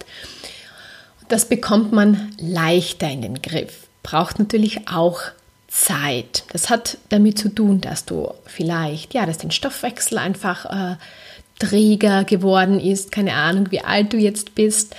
Das 1.27 1.47
bekommt 1.47 1.91
man 1.91 2.31
leichter 2.39 3.09
in 3.09 3.21
den 3.21 3.41
Griff. 3.41 3.87
Braucht 4.03 4.39
natürlich 4.39 4.87
auch 4.87 5.21
Zeit. 5.67 6.43
Das 6.51 6.69
hat 6.69 6.97
damit 7.09 7.39
zu 7.39 7.49
tun, 7.49 7.81
dass 7.81 8.05
du 8.05 8.31
vielleicht, 8.45 9.13
ja, 9.13 9.25
dass 9.25 9.39
dein 9.39 9.51
Stoffwechsel 9.51 10.19
einfach 10.19 10.65
äh, 10.65 10.95
träger 11.59 12.23
geworden 12.23 12.79
ist, 12.79 13.11
keine 13.11 13.33
Ahnung, 13.33 13.71
wie 13.71 13.81
alt 13.81 14.13
du 14.13 14.17
jetzt 14.17 14.53
bist, 14.53 14.95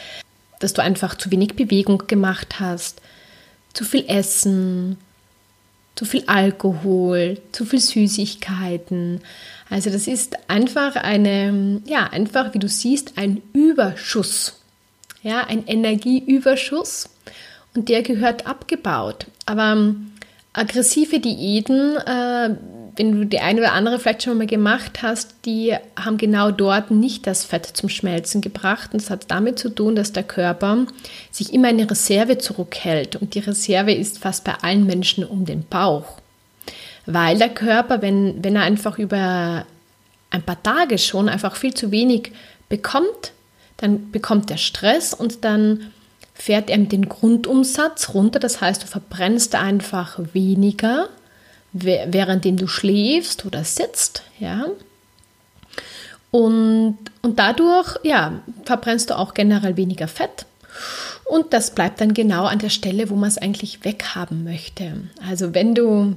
dass 0.60 0.72
du 0.72 0.82
einfach 0.82 1.16
zu 1.16 1.30
wenig 1.30 1.54
Bewegung 1.54 2.06
gemacht 2.06 2.58
hast, 2.58 3.00
zu 3.72 3.84
viel 3.84 4.04
Essen, 4.08 4.96
zu 5.94 6.04
viel 6.04 6.24
Alkohol, 6.26 7.40
zu 7.52 7.64
viel 7.64 7.80
Süßigkeiten. 7.80 9.20
Also 9.70 9.90
das 9.90 10.06
ist 10.06 10.36
einfach 10.48 10.96
eine, 10.96 11.82
ja, 11.84 12.04
einfach, 12.04 12.54
wie 12.54 12.58
du 12.58 12.68
siehst, 12.68 13.16
ein 13.16 13.42
Überschuss. 13.52 14.60
Ja, 15.24 15.46
ein 15.46 15.66
Energieüberschuss 15.66 17.08
und 17.74 17.88
der 17.88 18.02
gehört 18.02 18.46
abgebaut. 18.46 19.26
Aber 19.46 19.94
aggressive 20.52 21.18
Diäten, 21.18 21.96
äh, 21.96 22.50
wenn 22.96 23.12
du 23.12 23.24
die 23.24 23.40
eine 23.40 23.60
oder 23.60 23.72
andere 23.72 23.98
vielleicht 23.98 24.24
schon 24.24 24.36
mal 24.36 24.46
gemacht 24.46 25.02
hast, 25.02 25.34
die 25.46 25.74
haben 25.96 26.18
genau 26.18 26.50
dort 26.50 26.90
nicht 26.90 27.26
das 27.26 27.42
Fett 27.46 27.64
zum 27.66 27.88
Schmelzen 27.88 28.42
gebracht. 28.42 28.90
Und 28.92 29.00
es 29.00 29.08
hat 29.08 29.30
damit 29.30 29.58
zu 29.58 29.70
tun, 29.70 29.96
dass 29.96 30.12
der 30.12 30.24
Körper 30.24 30.86
sich 31.30 31.54
immer 31.54 31.68
eine 31.68 31.90
Reserve 31.90 32.36
zurückhält. 32.36 33.16
Und 33.16 33.34
die 33.34 33.40
Reserve 33.40 33.94
ist 33.94 34.18
fast 34.18 34.44
bei 34.44 34.52
allen 34.60 34.84
Menschen 34.84 35.24
um 35.24 35.46
den 35.46 35.64
Bauch. 35.64 36.18
Weil 37.06 37.38
der 37.38 37.48
Körper, 37.48 38.02
wenn, 38.02 38.44
wenn 38.44 38.56
er 38.56 38.62
einfach 38.62 38.98
über 38.98 39.64
ein 40.28 40.42
paar 40.42 40.62
Tage 40.62 40.98
schon 40.98 41.30
einfach 41.30 41.56
viel 41.56 41.72
zu 41.72 41.90
wenig 41.90 42.30
bekommt, 42.68 43.32
dann 43.84 44.10
bekommt 44.10 44.50
er 44.50 44.56
Stress 44.56 45.12
und 45.14 45.44
dann 45.44 45.92
fährt 46.32 46.70
er 46.70 46.78
den 46.78 47.08
Grundumsatz 47.08 48.14
runter. 48.14 48.40
Das 48.40 48.60
heißt, 48.60 48.82
du 48.82 48.86
verbrennst 48.86 49.54
einfach 49.54 50.18
weniger, 50.32 51.08
währenddem 51.72 52.56
du 52.56 52.66
schläfst 52.66 53.44
oder 53.44 53.62
sitzt. 53.64 54.22
Ja. 54.40 54.66
Und, 56.30 56.98
und 57.22 57.38
dadurch 57.38 57.96
ja, 58.02 58.40
verbrennst 58.64 59.10
du 59.10 59.18
auch 59.18 59.34
generell 59.34 59.76
weniger 59.76 60.08
Fett. 60.08 60.46
Und 61.24 61.52
das 61.52 61.74
bleibt 61.74 62.00
dann 62.00 62.14
genau 62.14 62.46
an 62.46 62.58
der 62.58 62.70
Stelle, 62.70 63.10
wo 63.10 63.14
man 63.14 63.28
es 63.28 63.38
eigentlich 63.38 63.84
weghaben 63.84 64.44
möchte. 64.44 64.94
Also 65.28 65.54
wenn 65.54 65.74
du 65.74 66.16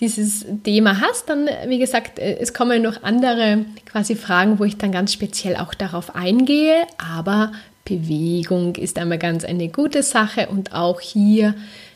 dieses 0.00 0.46
Thema 0.64 1.00
hast, 1.00 1.28
dann, 1.28 1.48
wie 1.66 1.78
gesagt, 1.78 2.18
äh, 2.18 2.38
es 2.38 2.54
kommen 2.54 2.82
noch 2.82 3.02
andere 3.02 3.64
quasi 3.84 4.16
Fragen, 4.16 4.58
wo 4.58 4.64
ich 4.64 4.78
dann 4.78 4.92
ganz 4.92 5.12
speziell 5.12 5.56
auch 5.56 5.74
darauf 5.74 6.14
eingehe. 6.14 6.86
Aber 6.98 7.52
Bewegung 7.84 8.76
ist 8.76 8.98
einmal 8.98 9.18
ganz 9.18 9.44
eine 9.44 9.68
gute 9.68 10.02
Sache 10.02 10.48
und 10.48 10.72
auch 10.72 11.00
hier 11.00 11.54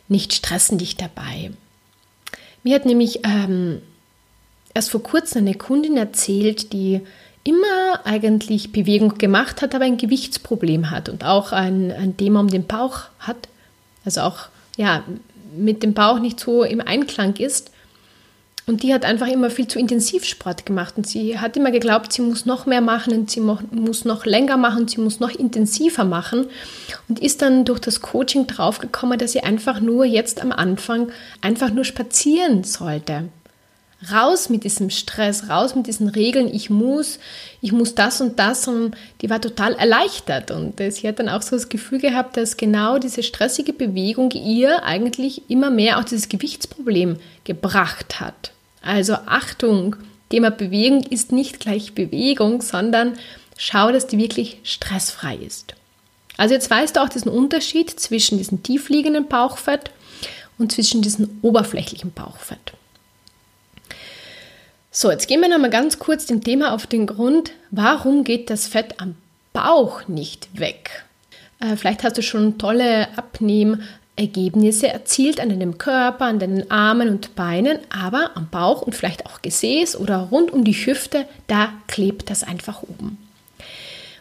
nicht 0.08 0.32
stressen 0.34 0.78
dich 0.78 0.96
dabei. 0.96 1.50
Mir 2.62 2.74
hat 2.74 2.86
nämlich 2.86 3.20
ähm, 3.24 3.80
erst 4.74 4.90
vor 4.90 5.02
kurzem 5.02 5.42
eine 5.42 5.54
Kundin 5.54 5.96
erzählt, 5.96 6.72
die 6.72 7.00
immer 7.44 8.04
eigentlich 8.04 8.72
Bewegung 8.72 9.18
gemacht 9.18 9.62
hat, 9.62 9.74
aber 9.74 9.84
ein 9.84 9.98
Gewichtsproblem 9.98 10.90
hat 10.90 11.08
und 11.08 11.24
auch 11.24 11.52
ein, 11.52 11.92
ein 11.92 12.16
Thema 12.16 12.40
um 12.40 12.48
den 12.48 12.66
Bauch 12.66 13.02
hat, 13.18 13.48
also 14.04 14.22
auch 14.22 14.46
ja, 14.76 15.04
mit 15.56 15.82
dem 15.82 15.94
Bauch 15.94 16.18
nicht 16.18 16.40
so 16.40 16.64
im 16.64 16.80
Einklang 16.80 17.36
ist. 17.36 17.70
Und 18.66 18.82
die 18.82 18.94
hat 18.94 19.04
einfach 19.04 19.26
immer 19.26 19.50
viel 19.50 19.68
zu 19.68 19.78
intensiv 19.78 20.24
Sport 20.24 20.64
gemacht 20.64 20.94
und 20.96 21.06
sie 21.06 21.38
hat 21.38 21.54
immer 21.56 21.70
geglaubt, 21.70 22.14
sie 22.14 22.22
muss 22.22 22.46
noch 22.46 22.64
mehr 22.64 22.80
machen 22.80 23.12
und 23.12 23.30
sie 23.30 23.40
muss 23.40 24.06
noch 24.06 24.24
länger 24.24 24.56
machen, 24.56 24.88
sie 24.88 25.02
muss 25.02 25.20
noch 25.20 25.30
intensiver 25.30 26.04
machen 26.04 26.46
und 27.08 27.18
ist 27.18 27.42
dann 27.42 27.66
durch 27.66 27.78
das 27.80 28.00
Coaching 28.00 28.46
draufgekommen, 28.46 29.18
dass 29.18 29.32
sie 29.32 29.40
einfach 29.40 29.80
nur 29.80 30.06
jetzt 30.06 30.40
am 30.40 30.50
Anfang 30.50 31.12
einfach 31.42 31.70
nur 31.70 31.84
spazieren 31.84 32.64
sollte. 32.64 33.28
Raus 34.10 34.48
mit 34.48 34.64
diesem 34.64 34.90
Stress, 34.90 35.48
raus 35.48 35.74
mit 35.74 35.86
diesen 35.86 36.08
Regeln, 36.08 36.52
ich 36.52 36.70
muss, 36.70 37.18
ich 37.60 37.72
muss 37.72 37.94
das 37.94 38.20
und 38.20 38.38
das 38.38 38.68
und 38.68 38.96
die 39.20 39.30
war 39.30 39.40
total 39.40 39.74
erleichtert 39.74 40.50
und 40.50 40.78
sie 40.78 41.08
hat 41.08 41.18
dann 41.18 41.28
auch 41.28 41.42
so 41.42 41.56
das 41.56 41.68
Gefühl 41.68 42.00
gehabt, 42.00 42.36
dass 42.36 42.56
genau 42.56 42.98
diese 42.98 43.22
stressige 43.22 43.72
Bewegung 43.72 44.30
ihr 44.32 44.84
eigentlich 44.84 45.48
immer 45.48 45.70
mehr 45.70 45.98
auch 45.98 46.04
dieses 46.04 46.28
Gewichtsproblem 46.28 47.18
gebracht 47.44 48.20
hat. 48.20 48.52
Also 48.82 49.14
Achtung, 49.26 49.96
Thema 50.30 50.50
Bewegung 50.50 51.02
ist 51.04 51.32
nicht 51.32 51.60
gleich 51.60 51.94
Bewegung, 51.94 52.60
sondern 52.60 53.14
schau, 53.56 53.92
dass 53.92 54.06
die 54.06 54.18
wirklich 54.18 54.58
stressfrei 54.64 55.36
ist. 55.36 55.74
Also 56.36 56.54
jetzt 56.54 56.70
weißt 56.70 56.96
du 56.96 57.02
auch 57.02 57.08
diesen 57.08 57.30
Unterschied 57.30 57.88
zwischen 57.88 58.38
diesem 58.38 58.62
tiefliegenden 58.62 59.28
Bauchfett 59.28 59.90
und 60.58 60.72
zwischen 60.72 61.02
diesem 61.02 61.38
oberflächlichen 61.42 62.12
Bauchfett. 62.12 62.72
So, 64.96 65.10
jetzt 65.10 65.26
gehen 65.26 65.40
wir 65.40 65.48
nochmal 65.48 65.70
ganz 65.70 65.98
kurz 65.98 66.26
dem 66.26 66.44
Thema 66.44 66.72
auf 66.72 66.86
den 66.86 67.08
Grund, 67.08 67.50
warum 67.72 68.22
geht 68.22 68.48
das 68.48 68.68
Fett 68.68 69.00
am 69.00 69.16
Bauch 69.52 70.06
nicht 70.06 70.56
weg? 70.56 71.04
Äh, 71.58 71.74
vielleicht 71.74 72.04
hast 72.04 72.16
du 72.16 72.22
schon 72.22 72.58
tolle 72.58 73.08
Abnehm- 73.16 73.82
Ergebnisse 74.14 74.86
erzielt 74.86 75.40
an 75.40 75.48
deinem 75.48 75.78
Körper, 75.78 76.26
an 76.26 76.38
deinen 76.38 76.70
Armen 76.70 77.08
und 77.08 77.34
Beinen, 77.34 77.78
aber 77.90 78.30
am 78.36 78.48
Bauch 78.48 78.82
und 78.82 78.94
vielleicht 78.94 79.26
auch 79.26 79.42
Gesäß 79.42 79.96
oder 79.96 80.28
rund 80.30 80.52
um 80.52 80.62
die 80.62 80.74
Hüfte, 80.74 81.26
da 81.48 81.72
klebt 81.88 82.30
das 82.30 82.44
einfach 82.44 82.84
oben. 82.84 83.18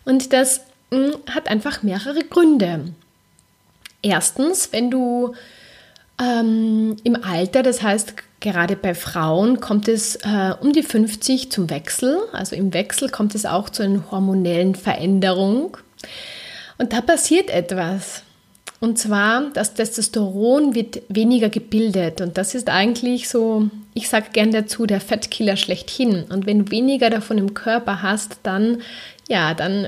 Und 0.05 0.33
das 0.33 0.61
mh, 0.89 0.97
hm, 0.97 1.13
hat 1.29 1.49
einfach 1.49 1.83
mehrere 1.83 2.23
Gründe. 2.23 2.85
Erstens, 4.01 4.69
wenn 4.71 4.89
du 4.89 5.35
ähm, 6.19 6.95
im 7.03 7.23
Alter, 7.23 7.61
das 7.61 7.83
heißt 7.83 8.15
gerade 8.43 8.75
bei 8.75 8.93
Frauen, 8.93 9.59
kommt 9.59 9.87
es 9.87 10.17
äh, 10.17 10.53
um 10.61 10.73
die 10.73 10.83
50 10.83 11.51
zum 11.51 11.71
Wechsel. 11.71 12.19
Also 12.31 12.55
im 12.55 12.73
Wechsel 12.73 13.09
kommt 13.09 13.33
es 13.33 13.47
auch 13.47 13.69
zu 13.69 13.81
einer 13.81 14.11
hormonellen 14.11 14.75
Veränderung. 14.75 15.77
Und 16.77 16.93
da 16.93 17.01
passiert 17.01 17.49
etwas. 17.49 18.21
Und 18.79 18.99
zwar, 18.99 19.49
das 19.53 19.73
Testosteron 19.73 20.75
wird 20.75 21.03
weniger 21.07 21.47
gebildet. 21.47 22.19
Und 22.19 22.37
das 22.37 22.53
ist 22.53 22.69
eigentlich 22.69 23.29
so, 23.29 23.69
ich 23.93 24.09
sage 24.09 24.27
gern 24.33 24.51
dazu, 24.51 24.85
der 24.85 24.99
Fettkiller 24.99 25.55
schlechthin. 25.55 26.25
Und 26.29 26.45
wenn 26.45 26.65
du 26.65 26.71
weniger 26.71 27.09
davon 27.09 27.37
im 27.37 27.53
Körper 27.53 28.01
hast, 28.01 28.39
dann, 28.43 28.81
ja, 29.33 29.55
dann 29.55 29.87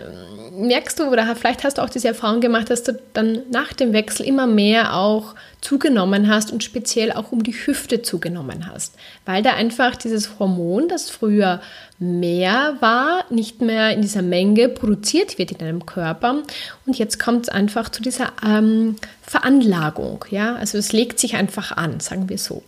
merkst 0.57 0.97
du, 0.99 1.03
oder 1.03 1.35
vielleicht 1.35 1.63
hast 1.63 1.77
du 1.77 1.83
auch 1.83 1.89
diese 1.89 2.07
Erfahrung 2.07 2.41
gemacht, 2.41 2.71
dass 2.71 2.81
du 2.81 2.99
dann 3.13 3.43
nach 3.51 3.73
dem 3.73 3.93
Wechsel 3.93 4.25
immer 4.25 4.47
mehr 4.47 4.95
auch 4.95 5.35
zugenommen 5.61 6.27
hast 6.27 6.51
und 6.51 6.63
speziell 6.63 7.11
auch 7.11 7.31
um 7.31 7.43
die 7.43 7.53
Hüfte 7.53 8.01
zugenommen 8.01 8.67
hast. 8.67 8.95
Weil 9.23 9.43
da 9.43 9.53
einfach 9.53 9.95
dieses 9.95 10.39
Hormon, 10.39 10.87
das 10.87 11.11
früher 11.11 11.61
mehr 11.99 12.77
war, 12.79 13.25
nicht 13.29 13.61
mehr 13.61 13.91
in 13.91 14.01
dieser 14.01 14.23
Menge 14.23 14.67
produziert 14.67 15.37
wird 15.37 15.51
in 15.51 15.59
deinem 15.59 15.85
Körper. 15.85 16.41
Und 16.87 16.97
jetzt 16.97 17.19
kommt 17.19 17.43
es 17.43 17.49
einfach 17.49 17.89
zu 17.89 18.01
dieser 18.01 18.33
ähm, 18.43 18.95
Veranlagung. 19.21 20.25
Ja? 20.31 20.55
Also 20.55 20.79
es 20.79 20.91
legt 20.91 21.19
sich 21.19 21.35
einfach 21.35 21.71
an, 21.71 21.99
sagen 21.99 22.29
wir 22.29 22.39
so. 22.39 22.63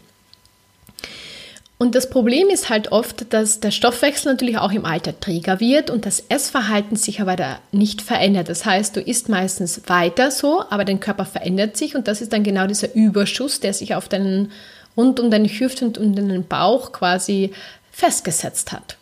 Und 1.80 1.94
das 1.94 2.10
Problem 2.10 2.48
ist 2.50 2.70
halt 2.70 2.92
oft, 2.92 3.32
dass 3.34 3.60
der 3.60 3.70
Stoffwechsel 3.70 4.32
natürlich 4.32 4.58
auch 4.58 4.72
im 4.72 4.84
Alter 4.84 5.20
träger 5.20 5.60
wird 5.60 5.92
und 5.92 6.08
das 6.08 6.24
Essverhalten 6.28 6.96
sich 6.96 7.22
aber 7.22 7.36
da 7.36 7.60
nicht 7.72 8.02
verändert. 8.02 8.50
Das 8.50 8.66
heißt, 8.66 8.96
du 8.96 9.02
isst 9.02 9.30
meistens 9.30 9.82
weiter 9.86 10.32
so, 10.32 10.64
aber 10.72 10.86
dein 10.86 11.00
Körper 11.00 11.26
verändert 11.26 11.78
sich 11.78 11.96
und 11.96 12.08
das 12.08 12.22
ist 12.22 12.34
dann 12.34 12.44
genau 12.44 12.66
dieser 12.66 12.96
Überschuss, 12.96 13.60
der 13.60 13.74
sich 13.74 13.94
auf 13.94 14.10
deinen 14.10 14.52
rund 14.96 15.20
um 15.20 15.30
deine 15.30 15.48
Hüfte 15.48 15.86
und 15.86 16.00
um 16.00 16.16
deinen 16.16 16.48
Bauch 16.48 16.92
quasi 16.92 17.52
festgesetzt 17.92 18.72
hat. 18.72 18.98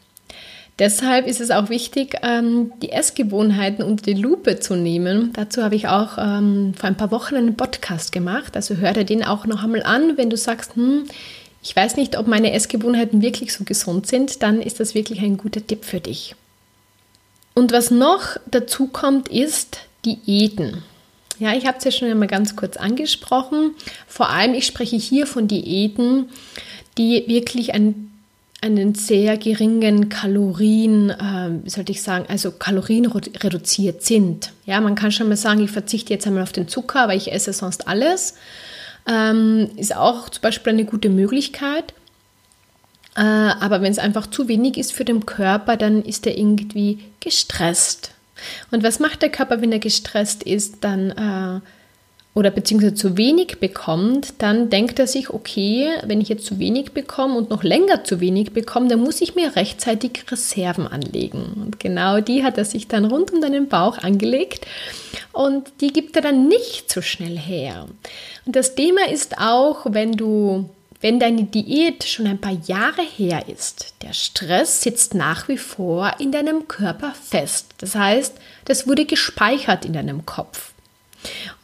Deshalb 0.77 1.25
ist 1.25 1.39
es 1.39 1.51
auch 1.51 1.69
wichtig, 1.69 2.17
ähm, 2.21 2.73
die 2.81 2.91
Essgewohnheiten 2.91 3.81
unter 3.85 4.03
die 4.03 4.21
Lupe 4.21 4.59
zu 4.59 4.75
nehmen. 4.75 5.31
Dazu 5.31 5.63
habe 5.63 5.75
ich 5.75 5.87
auch 5.87 6.17
ähm, 6.17 6.73
vor 6.77 6.89
ein 6.89 6.97
paar 6.97 7.11
Wochen 7.11 7.35
einen 7.35 7.55
Podcast 7.55 8.11
gemacht. 8.11 8.57
Also 8.57 8.75
hör 8.75 8.91
dir 8.91 9.05
den 9.05 9.23
auch 9.23 9.45
noch 9.45 9.63
einmal 9.63 9.83
an, 9.83 10.17
wenn 10.17 10.29
du 10.29 10.35
sagst, 10.35 10.75
hm, 10.75 11.05
ich 11.65 11.75
weiß 11.75 11.95
nicht, 11.95 12.15
ob 12.15 12.27
meine 12.27 12.51
Essgewohnheiten 12.53 13.23
wirklich 13.23 13.51
so 13.51 13.63
gesund 13.63 14.05
sind, 14.05 14.43
dann 14.43 14.61
ist 14.61 14.79
das 14.79 14.93
wirklich 14.93 15.21
ein 15.21 15.35
guter 15.35 15.65
Tipp 15.65 15.83
für 15.83 15.99
dich. 15.99 16.35
Und 17.55 17.71
was 17.71 17.89
noch 17.89 18.37
dazu 18.45 18.85
kommt, 18.85 19.29
ist 19.29 19.79
Diäten. 20.05 20.83
Ja, 21.39 21.55
ich 21.55 21.65
habe 21.65 21.79
es 21.79 21.83
ja 21.83 21.89
schon 21.89 22.11
einmal 22.11 22.27
ganz 22.27 22.55
kurz 22.55 22.77
angesprochen. 22.77 23.71
Vor 24.07 24.29
allem, 24.29 24.53
ich 24.53 24.67
spreche 24.67 24.95
hier 24.95 25.25
von 25.25 25.47
Diäten, 25.47 26.29
die 26.99 27.23
wirklich 27.27 27.73
ein, 27.73 28.11
einen 28.61 28.93
sehr 28.93 29.35
geringen 29.35 30.09
Kalorien, 30.09 31.09
äh, 31.09 31.67
sollte 31.67 31.93
ich 31.93 32.03
sagen, 32.03 32.25
also 32.27 32.51
Kalorien 32.51 33.07
reduziert 33.07 34.03
sind. 34.03 34.51
Ja, 34.67 34.79
man 34.81 34.93
kann 34.93 35.11
schon 35.11 35.29
mal 35.29 35.35
sagen, 35.35 35.63
ich 35.63 35.71
verzichte 35.71 36.13
jetzt 36.13 36.27
einmal 36.27 36.43
auf 36.43 36.51
den 36.51 36.67
Zucker, 36.67 37.01
aber 37.01 37.15
ich 37.15 37.31
esse 37.31 37.53
sonst 37.53 37.87
alles. 37.87 38.35
Ähm, 39.07 39.69
ist 39.75 39.95
auch 39.95 40.29
zum 40.29 40.41
Beispiel 40.41 40.73
eine 40.73 40.85
gute 40.85 41.09
Möglichkeit. 41.09 41.93
Äh, 43.15 43.21
aber 43.21 43.81
wenn 43.81 43.91
es 43.91 43.99
einfach 43.99 44.27
zu 44.27 44.47
wenig 44.47 44.77
ist 44.77 44.91
für 44.91 45.05
den 45.05 45.25
Körper, 45.25 45.77
dann 45.77 46.03
ist 46.03 46.27
er 46.27 46.37
irgendwie 46.37 46.99
gestresst. 47.19 48.11
Und 48.71 48.83
was 48.83 48.99
macht 48.99 49.21
der 49.21 49.29
Körper, 49.29 49.61
wenn 49.61 49.71
er 49.71 49.79
gestresst 49.79 50.43
ist, 50.43 50.83
dann 50.83 51.11
äh, 51.11 51.61
oder 52.35 52.51
beziehungsweise 52.51 52.93
zu 52.93 53.17
wenig 53.17 53.59
bekommt, 53.59 54.33
dann 54.39 54.69
denkt 54.69 54.99
er 54.99 55.07
sich, 55.07 55.29
okay, 55.29 55.89
wenn 56.05 56.19
ich 56.19 56.27
jetzt 56.27 56.45
zu 56.45 56.59
wenig 56.59 56.91
bekomme 56.91 57.37
und 57.37 57.49
noch 57.49 57.63
länger 57.63 58.03
zu 58.03 58.19
wenig 58.19 58.51
bekomme, 58.51 58.89
dann 58.89 58.99
muss 58.99 59.21
ich 59.21 59.35
mir 59.35 59.55
rechtzeitig 59.55 60.25
Reserven 60.29 60.85
anlegen. 60.85 61.53
Und 61.55 61.79
genau 61.79 62.19
die 62.19 62.43
hat 62.43 62.57
er 62.57 62.65
sich 62.65 62.89
dann 62.89 63.05
rund 63.05 63.31
um 63.31 63.39
deinen 63.39 63.69
Bauch 63.69 63.97
angelegt 63.99 64.67
und 65.31 65.71
die 65.79 65.93
gibt 65.93 66.17
er 66.17 66.21
dann 66.21 66.49
nicht 66.49 66.91
so 66.91 67.01
schnell 67.01 67.37
her. 67.37 67.87
Und 68.45 68.55
das 68.57 68.75
Thema 68.75 69.09
ist 69.09 69.39
auch, 69.39 69.85
wenn 69.89 70.11
du 70.11 70.69
wenn 71.01 71.19
deine 71.19 71.43
Diät 71.43 72.03
schon 72.03 72.25
ein 72.25 72.41
paar 72.41 72.57
Jahre 72.65 73.03
her 73.03 73.43
ist, 73.47 73.93
der 74.01 74.13
Stress 74.13 74.81
sitzt 74.81 75.13
nach 75.13 75.47
wie 75.47 75.57
vor 75.57 76.13
in 76.19 76.31
deinem 76.31 76.67
Körper 76.67 77.13
fest. 77.13 77.67
Das 77.77 77.95
heißt, 77.95 78.33
das 78.65 78.87
wurde 78.87 79.05
gespeichert 79.05 79.85
in 79.85 79.93
deinem 79.93 80.25
Kopf. 80.25 80.73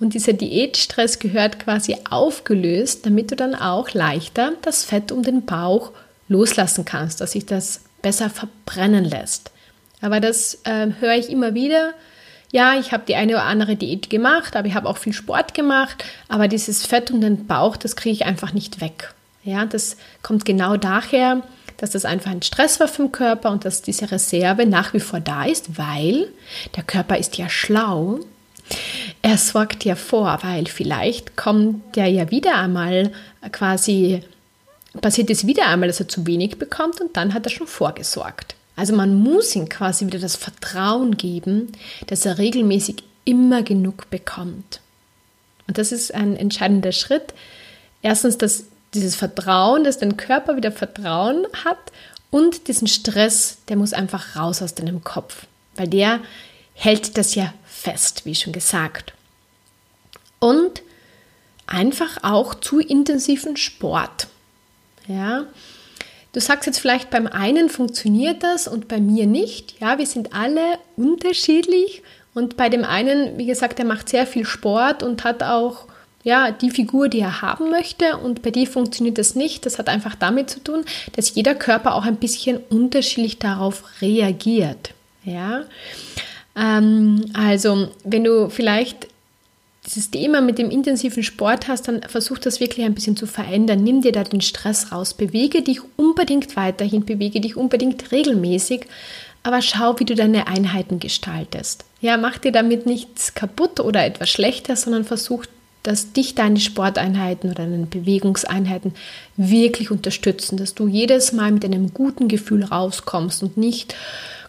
Und 0.02 0.16
dieser 0.16 0.34
Diätstress 0.34 1.20
gehört 1.20 1.60
quasi 1.60 1.96
aufgelöst, 2.10 3.06
damit 3.06 3.30
du 3.30 3.36
dann 3.36 3.54
auch 3.54 3.94
leichter 3.94 4.54
das 4.64 4.84
Fett 4.84 5.12
um 5.12 5.22
den 5.22 5.46
Bauch 5.46 5.92
loslassen 6.28 6.86
kannst, 6.86 7.22
dass 7.22 7.34
sich 7.34 7.46
das 7.46 7.82
besser 8.02 8.32
verbrennen 8.32 9.06
lässt. 9.06 9.52
Aber 10.02 10.20
das 10.20 10.60
äh, 10.64 10.88
höre 11.00 11.14
ich 11.16 11.30
immer 11.30 11.54
wieder. 11.54 11.94
Ja, 12.52 12.80
ich 12.80 12.92
habe 12.94 13.04
die 13.08 13.16
eine 13.16 13.34
oder 13.34 13.44
andere 13.44 13.76
Diät 13.76 14.10
gemacht, 14.10 14.56
aber 14.56 14.68
ich 14.68 14.74
habe 14.74 14.90
auch 14.90 14.98
viel 14.98 15.14
Sport 15.14 15.54
gemacht, 15.54 16.04
aber 16.28 16.48
dieses 16.48 16.84
Fett 16.84 17.12
um 17.12 17.22
den 17.22 17.46
Bauch, 17.46 17.78
das 17.78 17.96
kriege 17.96 18.14
ich 18.14 18.26
einfach 18.26 18.54
nicht 18.54 18.82
weg. 18.82 19.14
Ja, 19.44 19.66
das 19.66 19.98
kommt 20.24 20.46
genau 20.46 20.78
daher, 20.78 21.44
dass 21.78 21.92
das 21.92 22.06
einfach 22.06 22.32
ein 22.32 22.42
Stress 22.42 22.80
war 22.80 22.88
für 22.88 23.04
den 23.04 23.12
Körper 23.12 23.52
und 23.52 23.66
dass 23.66 23.84
diese 23.84 24.10
Reserve 24.12 24.66
nach 24.66 24.96
wie 24.96 25.00
vor 25.00 25.20
da 25.20 25.46
ist, 25.46 25.78
weil 25.78 26.28
der 26.76 26.84
Körper 26.84 27.20
ist 27.20 27.38
ja 27.38 27.50
schlau. 27.50 28.20
Er 29.22 29.38
sorgt 29.38 29.86
ja 29.86 29.96
vor, 29.96 30.40
weil 30.42 30.66
vielleicht 30.68 31.38
kommt 31.38 31.96
der 31.96 32.08
ja 32.08 32.32
wieder 32.32 32.56
einmal 32.56 33.12
quasi, 33.52 34.22
passiert 35.00 35.30
es 35.30 35.46
wieder 35.46 35.68
einmal, 35.68 35.88
dass 35.88 36.00
er 36.00 36.08
zu 36.08 36.26
wenig 36.26 36.58
bekommt 36.58 37.02
und 37.02 37.16
dann 37.18 37.34
hat 37.34 37.46
er 37.46 37.52
schon 37.52 37.68
vorgesorgt. 37.68 38.56
Also 38.76 38.96
man 38.96 39.14
muss 39.16 39.56
ihm 39.56 39.70
quasi 39.70 40.06
wieder 40.06 40.20
das 40.20 40.36
Vertrauen 40.36 41.18
geben, 41.18 41.72
dass 42.08 42.26
er 42.26 42.38
regelmäßig 42.38 43.04
immer 43.26 43.62
genug 43.64 44.10
bekommt. 44.10 44.80
Und 45.68 45.78
das 45.78 45.92
ist 45.92 46.14
ein 46.14 46.36
entscheidender 46.36 46.92
Schritt. 46.92 47.34
Erstens, 48.02 48.38
dass 48.38 48.66
dieses 48.94 49.16
Vertrauen, 49.16 49.84
dass 49.84 50.00
dein 50.00 50.18
Körper 50.18 50.56
wieder 50.56 50.72
Vertrauen 50.72 51.46
hat 51.64 51.78
und 52.30 52.68
diesen 52.68 52.88
Stress, 52.88 53.60
der 53.70 53.78
muss 53.78 53.94
einfach 53.94 54.36
raus 54.36 54.62
aus 54.62 54.74
deinem 54.74 55.04
Kopf, 55.04 55.46
weil 55.76 55.88
der 55.88 56.20
hält 56.82 57.18
das 57.18 57.36
ja 57.36 57.54
fest, 57.66 58.26
wie 58.26 58.36
schon 58.36 58.54
gesagt. 58.54 59.14
Und 60.40 60.82
einfach 61.68 62.24
auch 62.24 62.56
zu 62.56 62.80
intensiven 62.80 63.56
Sport. 63.56 64.28
Ja, 65.08 65.46
Du 66.34 66.40
sagst 66.40 66.66
jetzt 66.66 66.80
vielleicht, 66.80 67.10
beim 67.10 67.28
einen 67.28 67.70
funktioniert 67.70 68.42
das 68.42 68.68
und 68.68 68.88
bei 68.88 69.02
mir 69.02 69.28
nicht. 69.28 69.82
Ja, 69.82 69.98
wir 69.98 70.06
sind 70.06 70.34
alle 70.34 70.78
unterschiedlich 70.96 72.04
und 72.34 72.56
bei 72.56 72.70
dem 72.70 72.86
einen, 72.86 73.38
wie 73.38 73.46
gesagt, 73.46 73.80
der 73.80 73.86
macht 73.86 74.08
sehr 74.08 74.26
viel 74.26 74.46
Sport 74.46 75.04
und 75.04 75.26
hat 75.26 75.44
auch 75.44 75.88
ja, 76.24 76.52
die 76.52 76.70
Figur, 76.70 77.10
die 77.10 77.20
er 77.20 77.42
haben 77.42 77.70
möchte 77.70 78.16
und 78.18 78.44
bei 78.44 78.52
dir 78.52 78.68
funktioniert 78.68 79.18
das 79.18 79.36
nicht. 79.36 79.66
Das 79.66 79.78
hat 79.78 79.90
einfach 79.90 80.16
damit 80.16 80.50
zu 80.50 80.64
tun, 80.64 80.86
dass 81.16 81.36
jeder 81.36 81.56
Körper 81.56 81.96
auch 81.96 82.06
ein 82.06 82.18
bisschen 82.18 82.58
unterschiedlich 82.70 83.40
darauf 83.40 83.84
reagiert. 84.02 84.92
Ja, 85.26 85.64
ähm, 86.56 87.26
also 87.34 87.90
wenn 88.04 88.24
du 88.24 88.50
vielleicht 88.50 89.08
dieses 89.86 90.12
Thema 90.12 90.42
mit 90.42 90.60
dem 90.60 90.70
intensiven 90.70 91.24
Sport 91.24 91.68
hast, 91.68 91.88
dann 91.88 92.04
versuch 92.04 92.38
das 92.38 92.60
wirklich 92.60 92.86
ein 92.86 92.94
bisschen 92.94 93.18
zu 93.18 93.26
verändern. 93.26 93.84
Nimm 93.84 94.02
dir 94.02 94.12
da 94.12 94.24
den 94.24 94.42
Stress 94.42 94.92
raus. 94.92 95.14
Bewege 95.14 95.64
dich 95.64 95.80
unbedingt 95.98 96.56
weiterhin, 96.56 97.06
bewege 97.06 97.42
dich 97.42 97.58
unbedingt 97.58 98.12
regelmäßig, 98.12 98.86
aber 99.44 99.62
schau, 99.62 100.00
wie 100.00 100.06
du 100.06 100.14
deine 100.14 100.48
Einheiten 100.48 101.00
gestaltest. 101.00 101.84
Ja, 102.00 102.18
mach 102.18 102.38
dir 102.38 102.52
damit 102.52 102.86
nichts 102.86 103.34
kaputt 103.34 103.80
oder 103.80 104.06
etwas 104.06 104.30
schlechter, 104.30 104.76
sondern 104.76 105.04
versuch 105.04 105.46
dass 105.84 106.14
dich 106.14 106.36
deine 106.36 106.60
Sporteinheiten 106.60 107.50
oder 107.50 107.66
deine 107.66 107.86
Bewegungseinheiten 107.86 108.94
wirklich 109.36 109.92
unterstützen, 109.92 110.58
dass 110.58 110.76
du 110.76 110.88
jedes 110.88 111.32
Mal 111.32 111.52
mit 111.52 111.66
einem 111.66 111.94
guten 111.94 112.28
Gefühl 112.28 112.64
rauskommst 112.64 113.42
und 113.42 113.58
nicht 113.58 113.96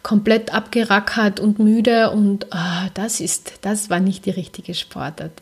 komplett 0.03 0.53
abgerackert 0.53 1.41
und 1.41 1.59
müde 1.59 2.11
und 2.11 2.47
oh, 2.53 2.89
das 2.95 3.21
ist, 3.21 3.55
das 3.63 3.89
war 3.89 4.01
nicht 4.01 4.27
die 4.27 4.31
richtige 4.31 4.75
Sportart. 4.75 5.33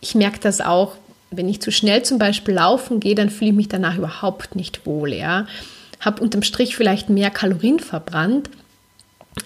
Ich 0.00 0.14
merke 0.14 0.38
das 0.40 0.60
auch, 0.60 0.94
wenn 1.30 1.48
ich 1.48 1.60
zu 1.60 1.70
schnell 1.70 2.02
zum 2.04 2.18
Beispiel 2.18 2.54
laufen 2.54 3.00
gehe, 3.00 3.14
dann 3.14 3.28
fühle 3.28 3.50
ich 3.50 3.56
mich 3.56 3.68
danach 3.68 3.98
überhaupt 3.98 4.56
nicht 4.56 4.86
wohl, 4.86 5.12
ja. 5.12 5.46
Habe 6.00 6.22
unterm 6.22 6.42
Strich 6.42 6.76
vielleicht 6.76 7.10
mehr 7.10 7.30
Kalorien 7.30 7.80
verbrannt, 7.80 8.48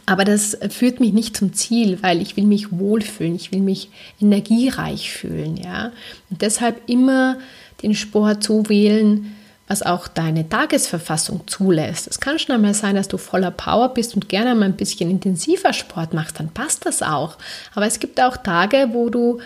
aber 0.07 0.25
das 0.25 0.57
führt 0.71 1.01
mich 1.01 1.13
nicht 1.13 1.37
zum 1.37 1.53
Ziel, 1.53 2.03
weil 2.03 2.21
ich 2.21 2.37
will 2.37 2.47
mich 2.47 2.73
wohlfühlen, 2.73 3.37
ich 3.37 3.53
will 3.53 3.61
mich 3.61 3.91
energiereich 4.21 5.13
fühlen, 5.13 5.57
ja. 5.57 5.93
Und 6.31 6.43
deshalb 6.43 6.89
immer 6.89 7.39
den 7.83 7.95
Sport 7.95 8.43
so 8.43 8.69
wählen, 8.69 9.35
was 9.69 9.83
auch 9.83 10.09
deine 10.09 10.49
Tagesverfassung 10.49 11.47
zulässt. 11.47 12.07
Es 12.07 12.21
kann 12.21 12.39
schon 12.39 12.55
einmal 12.55 12.75
sein, 12.75 12.95
dass 12.95 13.09
du 13.09 13.17
voller 13.17 13.51
Power 13.51 13.89
bist 13.89 14.15
und 14.15 14.29
gerne 14.29 14.55
mal 14.55 14.67
ein 14.67 14.77
bisschen 14.77 15.11
intensiver 15.11 15.73
Sport 15.73 16.15
machst, 16.15 16.39
dann 16.39 16.51
passt 16.51 16.85
das 16.85 17.03
auch. 17.03 17.39
Aber 17.75 17.87
es 17.87 17.99
gibt 17.99 18.21
auch 18.21 18.37
Tage, 18.37 18.89
wo 18.93 19.09
du 19.09 19.41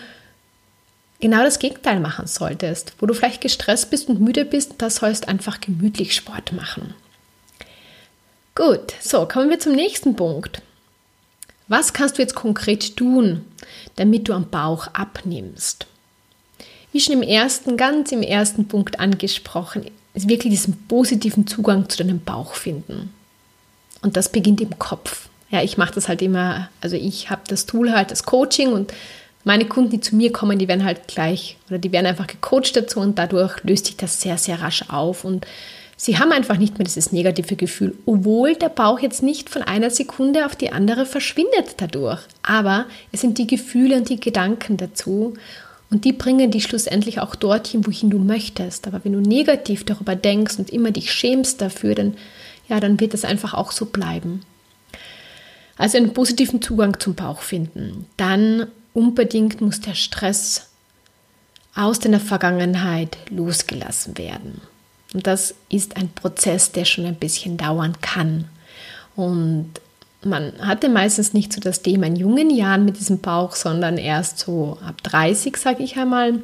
genau 1.19 1.43
das 1.43 1.59
Gegenteil 1.59 1.99
machen 1.99 2.27
solltest, 2.27 2.93
wo 2.99 3.05
du 3.05 3.13
vielleicht 3.13 3.41
gestresst 3.41 3.89
bist 3.89 4.09
und 4.09 4.19
müde 4.19 4.45
bist, 4.45 4.75
da 4.79 4.89
sollst 4.89 5.27
einfach 5.27 5.61
gemütlich 5.61 6.13
Sport 6.15 6.51
machen. 6.51 6.93
Gut, 8.57 8.93
so 8.99 9.27
kommen 9.27 9.51
wir 9.51 9.59
zum 9.59 9.73
nächsten 9.73 10.15
Punkt. 10.15 10.63
Was 11.67 11.93
kannst 11.93 12.17
du 12.17 12.23
jetzt 12.23 12.33
konkret 12.33 12.97
tun, 12.97 13.45
damit 13.97 14.27
du 14.27 14.33
am 14.33 14.49
Bauch 14.49 14.87
abnimmst? 14.93 15.85
Wie 16.91 16.99
schon 16.99 17.13
im 17.13 17.21
ersten, 17.21 17.77
ganz 17.77 18.11
im 18.11 18.23
ersten 18.23 18.67
Punkt 18.67 18.99
angesprochen, 18.99 19.85
ist 20.15 20.27
wirklich 20.27 20.53
diesen 20.53 20.75
positiven 20.87 21.45
Zugang 21.45 21.87
zu 21.87 21.99
deinem 21.99 22.19
Bauch 22.19 22.55
finden. 22.55 23.13
Und 24.01 24.17
das 24.17 24.31
beginnt 24.31 24.59
im 24.59 24.79
Kopf. 24.79 25.29
Ja, 25.51 25.61
ich 25.61 25.77
mache 25.77 25.93
das 25.93 26.07
halt 26.07 26.23
immer, 26.23 26.69
also 26.81 26.95
ich 26.95 27.29
habe 27.29 27.43
das 27.47 27.67
Tool 27.67 27.91
halt, 27.91 28.09
das 28.09 28.23
Coaching 28.23 28.73
und 28.73 28.91
meine 29.43 29.65
Kunden, 29.65 29.91
die 29.91 30.01
zu 30.01 30.15
mir 30.15 30.31
kommen, 30.31 30.57
die 30.57 30.67
werden 30.67 30.83
halt 30.83 31.07
gleich 31.07 31.57
oder 31.69 31.77
die 31.77 31.91
werden 31.91 32.07
einfach 32.07 32.25
gecoacht 32.25 32.75
dazu 32.75 33.01
und 33.01 33.19
dadurch 33.19 33.63
löst 33.63 33.85
sich 33.85 33.97
das 33.97 34.19
sehr, 34.19 34.39
sehr 34.39 34.63
rasch 34.63 34.85
auf 34.89 35.25
und 35.25 35.45
Sie 35.99 36.19
haben 36.19 36.31
einfach 36.31 36.57
nicht 36.57 36.77
mehr 36.77 36.85
dieses 36.85 37.11
negative 37.11 37.55
Gefühl, 37.55 37.97
obwohl 38.05 38.55
der 38.55 38.69
Bauch 38.69 38.99
jetzt 38.99 39.23
nicht 39.23 39.49
von 39.49 39.63
einer 39.63 39.89
Sekunde 39.89 40.45
auf 40.45 40.55
die 40.55 40.71
andere 40.71 41.07
verschwindet 41.07 41.75
dadurch. 41.77 42.21
Aber 42.43 42.85
es 43.11 43.21
sind 43.21 43.39
die 43.39 43.47
Gefühle 43.47 43.97
und 43.97 44.07
die 44.07 44.19
Gedanken 44.19 44.77
dazu 44.77 45.33
und 45.89 46.05
die 46.05 46.13
bringen 46.13 46.51
dich 46.51 46.63
schlussendlich 46.65 47.19
auch 47.19 47.35
dorthin, 47.35 47.87
wohin 47.87 48.11
du 48.11 48.19
möchtest. 48.19 48.87
Aber 48.87 49.03
wenn 49.03 49.13
du 49.13 49.21
negativ 49.21 49.85
darüber 49.85 50.15
denkst 50.15 50.59
und 50.59 50.69
immer 50.69 50.91
dich 50.91 51.11
schämst 51.11 51.61
dafür, 51.61 51.95
dann, 51.95 52.15
ja, 52.69 52.79
dann 52.79 52.99
wird 52.99 53.15
es 53.15 53.25
einfach 53.25 53.55
auch 53.55 53.71
so 53.71 53.85
bleiben. 53.85 54.41
Also 55.77 55.97
einen 55.97 56.13
positiven 56.13 56.61
Zugang 56.61 56.99
zum 56.99 57.15
Bauch 57.15 57.41
finden. 57.41 58.05
Dann 58.17 58.67
unbedingt 58.93 59.61
muss 59.61 59.81
der 59.81 59.95
Stress 59.95 60.69
aus 61.73 61.99
deiner 61.99 62.19
Vergangenheit 62.19 63.17
losgelassen 63.29 64.17
werden. 64.17 64.61
Und 65.17 65.25
das 65.25 65.55
ist 65.67 65.97
ein 65.97 66.09
Prozess, 66.09 66.71
der 66.73 66.85
schon 66.85 67.07
ein 67.07 67.15
bisschen 67.15 67.57
dauern 67.57 67.95
kann. 68.01 68.45
Und 69.15 69.71
man 70.23 70.53
hatte 70.59 70.89
meistens 70.89 71.33
nicht 71.33 71.51
so 71.51 71.59
das 71.59 71.81
Thema 71.81 72.05
in 72.05 72.17
jungen 72.17 72.51
Jahren 72.51 72.85
mit 72.85 72.99
diesem 72.99 73.17
Bauch, 73.17 73.55
sondern 73.55 73.97
erst 73.97 74.37
so 74.37 74.77
ab 74.85 75.01
30, 75.01 75.57
sage 75.57 75.81
ich 75.81 75.97
einmal. 75.97 76.35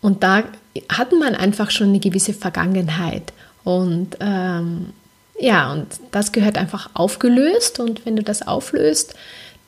Und 0.00 0.24
da 0.24 0.42
hat 0.88 1.12
man 1.12 1.36
einfach 1.36 1.70
schon 1.70 1.90
eine 1.90 2.00
gewisse 2.00 2.34
Vergangenheit. 2.34 3.32
Und 3.62 4.16
ähm, 4.18 4.92
ja, 5.38 5.70
und 5.70 5.86
das 6.10 6.32
gehört 6.32 6.58
einfach 6.58 6.90
aufgelöst. 6.94 7.78
Und 7.78 8.04
wenn 8.04 8.16
du 8.16 8.24
das 8.24 8.44
auflöst, 8.48 9.14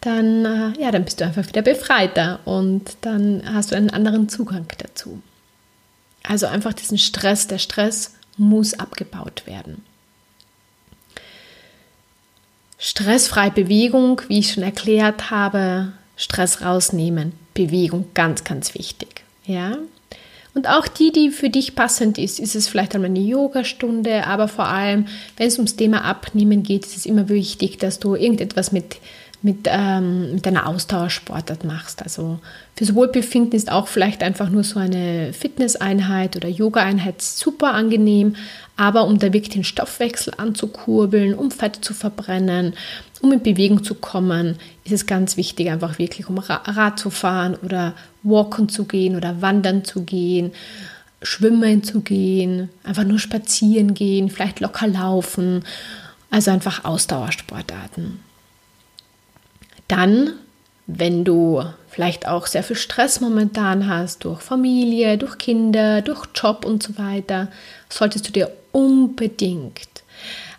dann, 0.01 0.45
äh, 0.45 0.83
ja, 0.83 0.91
dann 0.91 1.05
bist 1.05 1.21
du 1.21 1.25
einfach 1.25 1.47
wieder 1.47 1.63
befreiter 1.63 2.41
und 2.45 2.97
dann 3.03 3.45
hast 3.55 3.71
du 3.71 3.77
einen 3.77 3.91
anderen 3.91 4.29
Zugang 4.29 4.67
dazu. 4.79 5.23
Also 6.23 6.47
einfach 6.47 6.73
diesen 6.73 6.99
Stress, 6.99 7.47
der 7.47 7.59
Stress 7.59 8.15
muss 8.37 8.75
abgebaut 8.75 9.47
werden. 9.47 9.85
Stressfreie 12.79 13.51
Bewegung, 13.51 14.23
wie 14.29 14.39
ich 14.39 14.53
schon 14.53 14.63
erklärt 14.63 15.31
habe, 15.31 15.93
Stress 16.17 16.63
rausnehmen, 16.63 17.33
Bewegung 17.53 18.07
ganz, 18.15 18.45
ganz 18.45 18.75
wichtig. 18.75 19.23
Ja? 19.45 19.77
Und 20.55 20.69
auch 20.69 20.89
die, 20.89 21.13
die 21.13 21.31
für 21.31 21.51
dich 21.51 21.75
passend 21.75 22.19
ist, 22.19 22.41
ist 22.41 22.57
es 22.57 22.69
vielleicht 22.69 22.95
einmal 22.95 23.11
eine 23.11 23.21
Yogastunde, 23.21 24.27
aber 24.27 24.49
vor 24.49 24.67
allem, 24.67 25.07
wenn 25.37 25.47
es 25.47 25.59
ums 25.59 25.77
Thema 25.77 26.05
Abnehmen 26.05 26.63
geht, 26.63 26.87
ist 26.87 26.97
es 26.97 27.07
immer 27.07 27.29
wichtig, 27.29 27.79
dass 27.79 28.01
du 28.01 28.15
irgendetwas 28.17 28.73
mit 28.73 28.97
mit, 29.43 29.67
ähm, 29.67 30.35
mit 30.35 30.47
einer 30.47 30.67
Ausdauersportart 30.67 31.65
machst. 31.65 32.03
Also 32.03 32.39
fürs 32.77 32.95
Wohlbefinden 32.95 33.53
ist 33.53 33.73
auch 33.73 33.89
vielleicht 33.89 34.23
einfach 34.23 34.51
nur 34.51 34.65
so 34.65 34.79
eine 34.79 35.33
Fitnesseinheit 35.33 36.37
oder 36.37 36.49
Yoga-Einheit 36.49 37.23
super 37.23 37.73
angenehm, 37.73 38.37
aber 38.77 39.05
um 39.07 39.19
da 39.19 39.33
wirklich 39.33 39.55
den 39.55 39.65
Stoffwechsel 39.65 40.35
anzukurbeln, 40.37 41.35
um 41.35 41.51
Fett 41.51 41.77
zu 41.83 41.95
verbrennen, 41.95 42.75
um 43.23 43.33
in 43.33 43.43
Bewegung 43.43 43.83
zu 43.85 43.95
kommen, 43.95 44.57
ist 44.85 44.93
es 44.93 45.07
ganz 45.07 45.37
wichtig, 45.37 45.71
einfach 45.71 45.99
wirklich 45.99 46.29
um 46.29 46.39
Rad 46.39 46.99
zu 46.99 47.11
fahren 47.11 47.57
oder 47.63 47.95
walken 48.23 48.69
zu 48.69 48.85
gehen 48.85 49.17
oder 49.17 49.43
wandern 49.43 49.85
zu 49.85 50.03
gehen, 50.03 50.53
schwimmen 51.23 51.83
zu 51.83 52.01
gehen, 52.01 52.71
einfach 52.85 53.05
nur 53.05 53.19
spazieren 53.19 53.95
gehen, 53.95 54.31
vielleicht 54.31 54.61
locker 54.61 54.87
laufen. 54.87 55.65
Also 56.31 56.51
einfach 56.51 56.85
Ausdauersportarten. 56.85 58.21
Dann, 59.91 60.35
wenn 60.87 61.25
du 61.25 61.63
vielleicht 61.89 62.29
auch 62.29 62.47
sehr 62.47 62.63
viel 62.63 62.77
Stress 62.77 63.21
momentan 63.21 63.89
hast 63.89 64.25
durch 64.25 64.41
Familie, 64.41 65.19
durch 65.19 65.37
Kinder, 65.37 66.01
durch 66.01 66.27
Job 66.33 66.65
und 66.65 66.81
so 66.81 66.97
weiter, 66.97 67.49
solltest 67.89 68.29
du 68.29 68.33
dir 68.33 68.53
unbedingt 68.71 69.89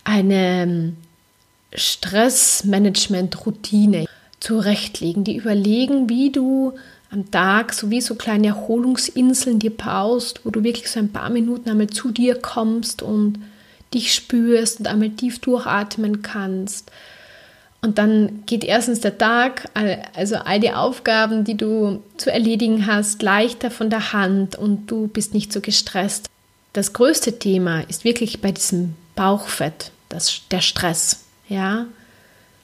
eine 0.04 0.92
Stressmanagement-Routine 1.74 4.06
zurechtlegen, 4.42 5.24
die 5.24 5.38
überlegen, 5.38 6.10
wie 6.10 6.30
du 6.30 6.74
am 7.10 7.32
Tag 7.32 7.72
so 7.72 7.90
so 8.02 8.16
kleine 8.16 8.48
Erholungsinseln 8.48 9.60
dir 9.60 9.72
baust, 9.72 10.42
wo 10.44 10.50
du 10.50 10.66
wirklich 10.66 10.90
so 10.90 11.00
ein 11.00 11.14
paar 11.14 11.30
Minuten 11.30 11.70
einmal 11.70 11.88
zu 11.88 12.12
dir 12.12 12.36
kommst 12.36 13.02
und 13.02 13.40
dich 13.94 14.14
spürst 14.14 14.80
und 14.80 14.88
einmal 14.88 15.12
tief 15.12 15.40
durchatmen 15.40 16.22
kannst 16.22 16.92
und 17.82 17.98
dann 17.98 18.44
geht 18.46 18.64
erstens 18.64 19.00
der 19.00 19.18
Tag, 19.18 19.70
also 20.16 20.36
all 20.36 20.60
die 20.60 20.72
Aufgaben, 20.72 21.44
die 21.44 21.58
du 21.58 22.04
zu 22.18 22.32
erledigen 22.32 22.86
hast, 22.86 23.24
leichter 23.24 23.72
von 23.72 23.90
der 23.90 24.14
Hand 24.14 24.56
und 24.56 24.90
du 24.92 25.08
bist 25.08 25.34
nicht 25.34 25.52
so 25.52 25.62
gestresst. 25.62 26.28
Das 26.74 26.94
größte 26.94 27.40
Thema 27.40 27.82
ist 27.82 28.04
wirklich 28.04 28.40
bei 28.40 28.52
diesem 28.52 28.94
Bauchfett, 29.16 29.92
das, 30.10 30.42
der 30.52 30.62
Stress. 30.62 31.26
Ja, 31.50 31.88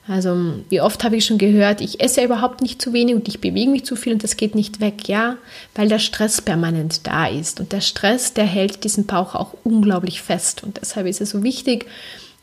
also 0.07 0.53
wie 0.69 0.79
oft 0.81 1.03
habe 1.03 1.17
ich 1.17 1.25
schon 1.25 1.37
gehört, 1.39 1.81
ich 1.81 1.99
esse 1.99 2.23
überhaupt 2.23 2.61
nicht 2.61 2.81
zu 2.81 2.93
wenig 2.93 3.15
und 3.15 3.27
ich 3.27 3.41
bewege 3.41 3.69
mich 3.69 3.85
zu 3.85 3.95
viel 3.97 4.13
und 4.13 4.23
das 4.23 4.37
geht 4.37 4.55
nicht 4.55 4.79
weg, 4.79 5.09
ja, 5.09 5.35
weil 5.75 5.89
der 5.89 5.99
Stress 5.99 6.41
permanent 6.41 7.05
da 7.07 7.27
ist 7.27 7.59
und 7.59 7.73
der 7.73 7.81
Stress, 7.81 8.33
der 8.33 8.45
hält 8.45 8.85
diesen 8.85 9.05
Bauch 9.05 9.35
auch 9.35 9.55
unglaublich 9.65 10.21
fest 10.21 10.63
und 10.63 10.79
deshalb 10.79 11.07
ist 11.07 11.19
es 11.19 11.31
so 11.31 11.43
wichtig, 11.43 11.87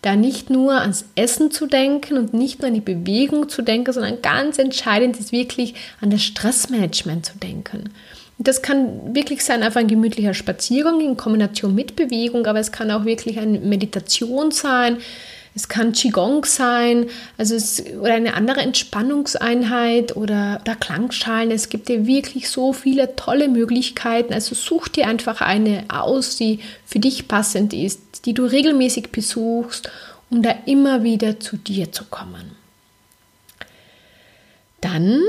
da 0.05 0.17
nicht 0.17 0.51
nur 0.51 0.81
ans 0.81 1.07
Essen 1.15 1.51
zu 1.51 1.67
denken 1.67 2.19
und 2.19 2.35
nicht 2.35 2.61
nur 2.61 2.69
an 2.69 2.75
die 2.75 2.81
Bewegung 2.81 3.49
zu 3.49 3.63
denken, 3.63 3.93
sondern 3.93 4.21
ganz 4.21 4.59
entscheidend 4.59 5.19
ist 5.19 5.33
wirklich 5.33 5.75
an 6.01 6.11
das 6.11 6.23
Stressmanagement 6.23 7.25
zu 7.25 7.39
denken. 7.39 7.91
Das 8.37 8.63
kann 8.63 9.15
wirklich 9.15 9.45
sein, 9.45 9.63
einfach 9.63 9.81
ein 9.81 9.87
gemütlicher 9.87 10.35
Spaziergang 10.35 11.01
in 11.01 11.17
Kombination 11.17 11.75
mit 11.75 11.97
Bewegung, 11.97 12.47
aber 12.47 12.59
es 12.59 12.73
kann 12.73 12.91
auch 12.91 13.05
wirklich 13.05 13.39
eine 13.39 13.61
Meditation 13.61 14.51
sein, 14.51 14.99
es 15.57 15.69
kann 15.69 15.93
Qigong 15.93 16.45
sein, 16.45 17.07
also 17.39 17.55
es, 17.55 17.85
oder 18.01 18.15
eine 18.15 18.35
andere 18.35 18.61
Entspannungseinheit 18.61 20.17
oder, 20.17 20.61
oder 20.63 20.75
Klangschalen. 20.75 21.53
Es 21.53 21.69
gibt 21.69 21.89
ja 21.89 22.07
wirklich 22.07 22.49
so 22.49 22.73
viele 22.73 23.15
tolle 23.15 23.49
Möglichkeiten. 23.49 24.35
Also 24.35 24.57
such 24.57 24.89
dir 24.89 25.07
einfach 25.07 25.41
eine 25.41 25.85
aus, 25.89 26.37
die 26.37 26.59
für 26.85 26.99
dich 26.99 27.29
passend 27.29 27.73
ist, 27.73 28.27
die 28.27 28.35
du 28.35 28.45
regelmäßig 28.45 29.13
besuchst, 29.13 29.91
um 30.29 30.43
da 30.43 30.51
immer 30.67 31.05
wieder 31.05 31.39
zu 31.39 31.57
dir 31.57 31.93
zu 31.93 32.05
kommen. 32.05 32.57
Dann 34.81 35.23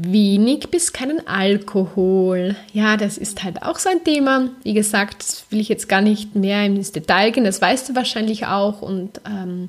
wenig 0.00 0.70
bis 0.70 0.92
keinen 0.92 1.26
Alkohol. 1.26 2.54
Ja, 2.72 2.96
das 2.96 3.18
ist 3.18 3.42
halt 3.42 3.62
auch 3.62 3.80
so 3.80 3.88
ein 3.88 4.04
Thema. 4.04 4.48
Wie 4.62 4.72
gesagt, 4.72 5.24
das 5.24 5.44
will 5.50 5.58
ich 5.58 5.68
jetzt 5.68 5.88
gar 5.88 6.00
nicht 6.00 6.36
mehr 6.36 6.64
ins 6.64 6.92
Detail 6.92 7.32
gehen, 7.32 7.44
das 7.44 7.60
weißt 7.60 7.88
du 7.88 7.94
wahrscheinlich 7.96 8.46
auch. 8.46 8.80
Und 8.80 9.20
ähm, 9.26 9.68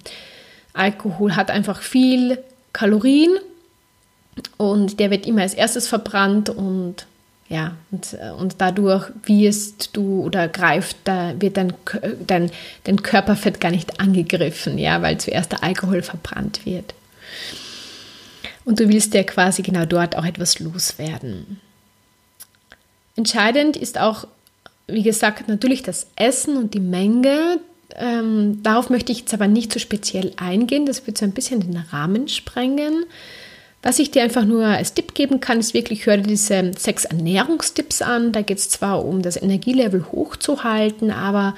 Alkohol 0.73 1.35
hat 1.35 1.49
einfach 1.49 1.81
viel 1.81 2.37
Kalorien 2.73 3.31
und 4.57 4.99
der 4.99 5.09
wird 5.09 5.25
immer 5.25 5.41
als 5.41 5.55
erstes 5.55 5.87
verbrannt 5.87 6.49
und 6.49 7.07
ja, 7.47 7.75
und, 7.89 8.13
äh, 8.13 8.29
und 8.29 8.55
dadurch 8.59 9.09
wirst 9.23 9.97
du 9.97 10.21
oder 10.21 10.47
greift, 10.47 10.97
da 11.05 11.33
wird 11.39 11.57
dein, 11.57 11.73
dein, 12.27 12.51
dein 12.83 13.01
Körperfett 13.01 13.59
gar 13.59 13.71
nicht 13.71 13.99
angegriffen, 13.99 14.77
ja, 14.77 15.01
weil 15.01 15.17
zuerst 15.17 15.53
der 15.53 15.63
Alkohol 15.63 16.03
verbrannt 16.03 16.67
wird. 16.67 16.93
Und 18.69 18.79
du 18.79 18.87
willst 18.87 19.15
ja 19.15 19.23
quasi 19.23 19.63
genau 19.63 19.85
dort 19.85 20.15
auch 20.15 20.25
etwas 20.25 20.59
loswerden. 20.59 21.59
Entscheidend 23.15 23.75
ist 23.75 23.97
auch, 23.97 24.27
wie 24.85 25.01
gesagt, 25.01 25.47
natürlich 25.47 25.81
das 25.81 26.05
Essen 26.15 26.55
und 26.55 26.75
die 26.75 26.79
Menge. 26.79 27.61
Ähm, 27.95 28.61
darauf 28.61 28.91
möchte 28.91 29.11
ich 29.11 29.21
jetzt 29.21 29.33
aber 29.33 29.47
nicht 29.47 29.73
so 29.73 29.79
speziell 29.79 30.33
eingehen. 30.37 30.85
Das 30.85 31.07
wird 31.07 31.17
so 31.17 31.25
ein 31.25 31.31
bisschen 31.31 31.61
den 31.61 31.77
Rahmen 31.77 32.27
sprengen. 32.27 33.05
Was 33.81 33.97
ich 33.97 34.11
dir 34.11 34.21
einfach 34.21 34.45
nur 34.45 34.65
als 34.65 34.93
Tipp 34.93 35.15
geben 35.15 35.39
kann, 35.39 35.59
ist 35.59 35.73
wirklich, 35.73 36.05
hör 36.05 36.17
dir 36.17 36.27
diese 36.27 36.71
sechs 36.77 37.05
Ernährungstipps 37.05 38.03
an. 38.03 38.33
Da 38.33 38.43
geht 38.43 38.59
es 38.59 38.69
zwar 38.69 39.03
um 39.03 39.23
das 39.23 39.41
Energielevel 39.41 40.05
hochzuhalten, 40.11 41.09
aber 41.09 41.55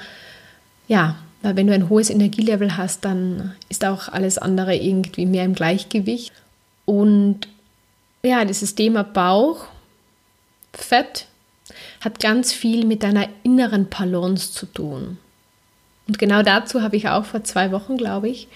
ja, 0.88 1.16
wenn 1.42 1.66
du 1.66 1.74
ein 1.74 1.90
hohes 1.90 2.08
Energielevel 2.08 2.78
hast, 2.78 3.04
dann 3.04 3.54
ist 3.68 3.84
auch 3.84 4.08
alles 4.08 4.38
andere 4.38 4.74
irgendwie 4.74 5.26
mehr 5.26 5.44
im 5.44 5.54
Gleichgewicht. 5.54 6.32
Und 6.84 7.48
ja, 8.22 8.44
dieses 8.44 8.74
Thema 8.74 9.04
Bauch, 9.04 9.66
Fett, 10.72 11.26
hat 12.00 12.20
ganz 12.20 12.52
viel 12.52 12.84
mit 12.86 13.02
deiner 13.02 13.28
inneren 13.42 13.88
Balance 13.88 14.52
zu 14.52 14.66
tun. 14.66 15.18
Und 16.08 16.18
genau 16.18 16.42
dazu 16.42 16.82
habe 16.82 16.96
ich 16.96 17.08
auch 17.08 17.24
vor 17.24 17.44
zwei 17.44 17.70
Wochen, 17.72 17.96
glaube 17.96 18.28
ich, 18.28 18.48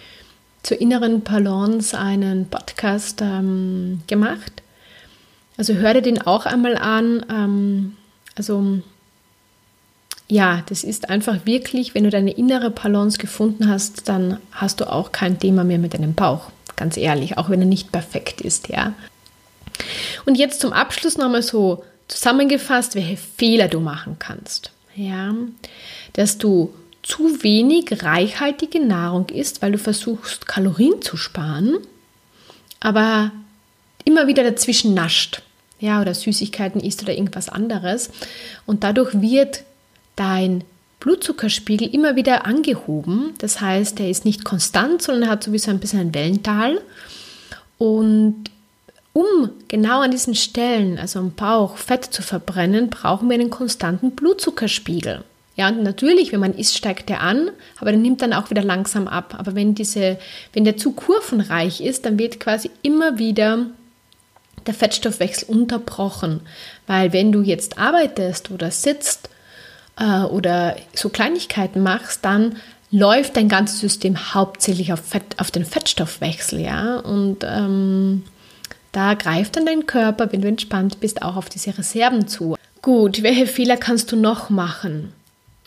zur 0.62 0.81
inneren 0.81 1.23
Balance 1.23 1.97
einen 1.97 2.49
Podcast 2.49 3.21
ähm, 3.23 4.03
gemacht. 4.09 4.62
Also 5.57 5.75
hör 5.75 5.95
dir 5.95 6.03
den 6.03 6.21
auch 6.21 6.45
einmal 6.45 6.77
an. 6.77 7.25
Ähm, 7.31 7.97
also 8.35 8.81
ja, 10.29 10.65
das 10.69 10.83
ist 10.83 11.09
einfach 11.09 11.47
wirklich, 11.47 11.95
wenn 11.95 12.05
du 12.05 12.11
deine 12.11 12.33
innere 12.33 12.71
Balance 12.71 13.19
gefunden 13.19 13.69
hast, 13.69 14.09
dann 14.09 14.39
hast 14.51 14.81
du 14.81 14.91
auch 14.91 15.12
kein 15.12 15.39
Thema 15.39 15.62
mehr 15.62 15.79
mit 15.79 15.95
deinem 15.95 16.15
Bauch. 16.15 16.51
Ganz 16.77 16.97
ehrlich, 16.97 17.39
auch 17.39 17.51
wenn 17.51 17.61
er 17.61 17.67
nicht 17.67 17.91
perfekt 17.91 18.41
ist, 18.41 18.69
ja. 18.69 18.93
Und 20.27 20.37
jetzt 20.37 20.61
zum 20.61 20.73
Abschluss 20.73 21.17
nochmal 21.17 21.43
so 21.43 21.85
zusammengefasst, 22.09 22.95
welche 22.95 23.17
Fehler 23.17 23.69
du 23.69 23.81
machen 23.81 24.17
kannst. 24.19 24.71
Ja, 24.95 25.35
dass 26.15 26.39
du 26.39 26.73
zu 27.03 27.43
wenig 27.43 28.03
reichhaltige 28.03 28.81
Nahrung 28.81 29.29
isst, 29.29 29.62
weil 29.62 29.73
du 29.73 29.79
versuchst, 29.79 30.47
Kalorien 30.47 31.03
zu 31.03 31.17
sparen, 31.17 31.79
aber 32.81 33.31
immer 34.05 34.27
wieder 34.27 34.43
dazwischen 34.43 34.95
nascht, 34.95 35.43
ja, 35.79 36.01
oder 36.01 36.15
Süßigkeiten 36.15 36.81
isst 36.81 37.03
oder 37.03 37.12
irgendwas 37.12 37.49
anderes. 37.49 38.11
Und 38.65 38.83
dadurch 38.83 39.21
wird 39.21 39.65
dein 40.17 40.65
Blutzuckerspiegel 41.01 41.93
immer 41.93 42.17
wieder 42.17 42.47
angehoben. 42.47 43.35
Das 43.39 43.61
heißt, 43.61 44.01
er 44.01 44.11
ist 44.11 44.25
nicht 44.25 44.45
konstant, 44.45 45.03
sondern 45.03 45.31
hat 45.31 45.45
sowieso 45.45 45.71
ein 45.71 45.81
bisschen 45.81 46.01
ein 46.01 46.15
Wellental. 46.15 46.81
Und 47.79 48.45
um 49.13 49.51
genau 49.69 50.01
an 50.01 50.11
diesen 50.11 50.35
Stellen, 50.35 50.99
also 50.99 51.19
am 51.19 51.33
Bauch, 51.33 51.77
Fett 51.77 52.05
zu 52.05 52.23
verbrennen, 52.23 52.91
brauchen 52.91 53.29
wir 53.29 53.35
einen 53.35 53.51
konstanten 53.51 54.13
Blutzuckerspiegel. 54.13 55.25
Ja, 55.57 55.69
und 55.69 55.83
natürlich, 55.83 56.33
wenn 56.33 56.41
man 56.41 56.53
isst, 56.53 56.77
steigt 56.77 57.09
der 57.09 57.23
an, 57.23 57.51
aber 57.81 57.91
der 57.91 58.01
nimmt 58.01 58.21
dann 58.21 58.35
auch 58.35 58.51
wieder 58.51 58.63
langsam 58.63 59.09
ab. 59.09 59.35
Aber 59.39 59.55
wenn 59.55 59.75
diese, 59.75 60.19
wenn 60.53 60.65
der 60.65 60.77
zu 60.77 60.93
kurvenreich 60.93 61.81
ist, 61.81 62.05
dann 62.05 62.19
wird 62.19 62.41
quasi 62.41 62.71
immer 62.83 63.19
wieder 63.19 63.67
der 64.67 64.75
Fettstoffwechsel 64.75 65.49
unterbrochen. 65.49 66.41
Weil 66.87 67.15
wenn 67.15 67.33
du 67.33 67.41
jetzt 67.41 67.79
arbeitest 67.79 68.51
oder 68.51 68.71
sitzt 68.71 69.31
äh, 69.99 70.23
oder 70.23 70.77
so 70.95 71.09
Kleinigkeiten 71.09 71.83
machst, 71.83 72.25
dann 72.25 72.57
läuft 72.91 73.37
dein 73.37 73.49
ganzes 73.49 73.81
System 73.81 74.35
hauptsächlich 74.35 74.93
auf, 74.93 75.01
Fett, 75.01 75.39
auf 75.39 75.51
den 75.51 75.65
Fettstoffwechsel, 75.65 76.61
ja. 76.61 76.99
Und 76.99 77.45
ähm, 77.45 78.25
da 78.93 79.15
greift 79.15 79.57
dann 79.57 79.67
dein 79.67 79.87
Körper, 79.87 80.33
wenn 80.33 80.43
du 80.43 80.49
entspannt 80.49 81.01
bist, 81.01 81.23
auch 81.23 81.37
auf 81.37 81.49
diese 81.49 81.77
Reserven 81.77 82.29
zu. 82.29 82.57
Gut, 82.83 83.23
welche 83.23 83.47
Fehler 83.47 83.77
kannst 83.77 84.13
du 84.13 84.17
noch 84.17 84.49
machen? 84.51 85.13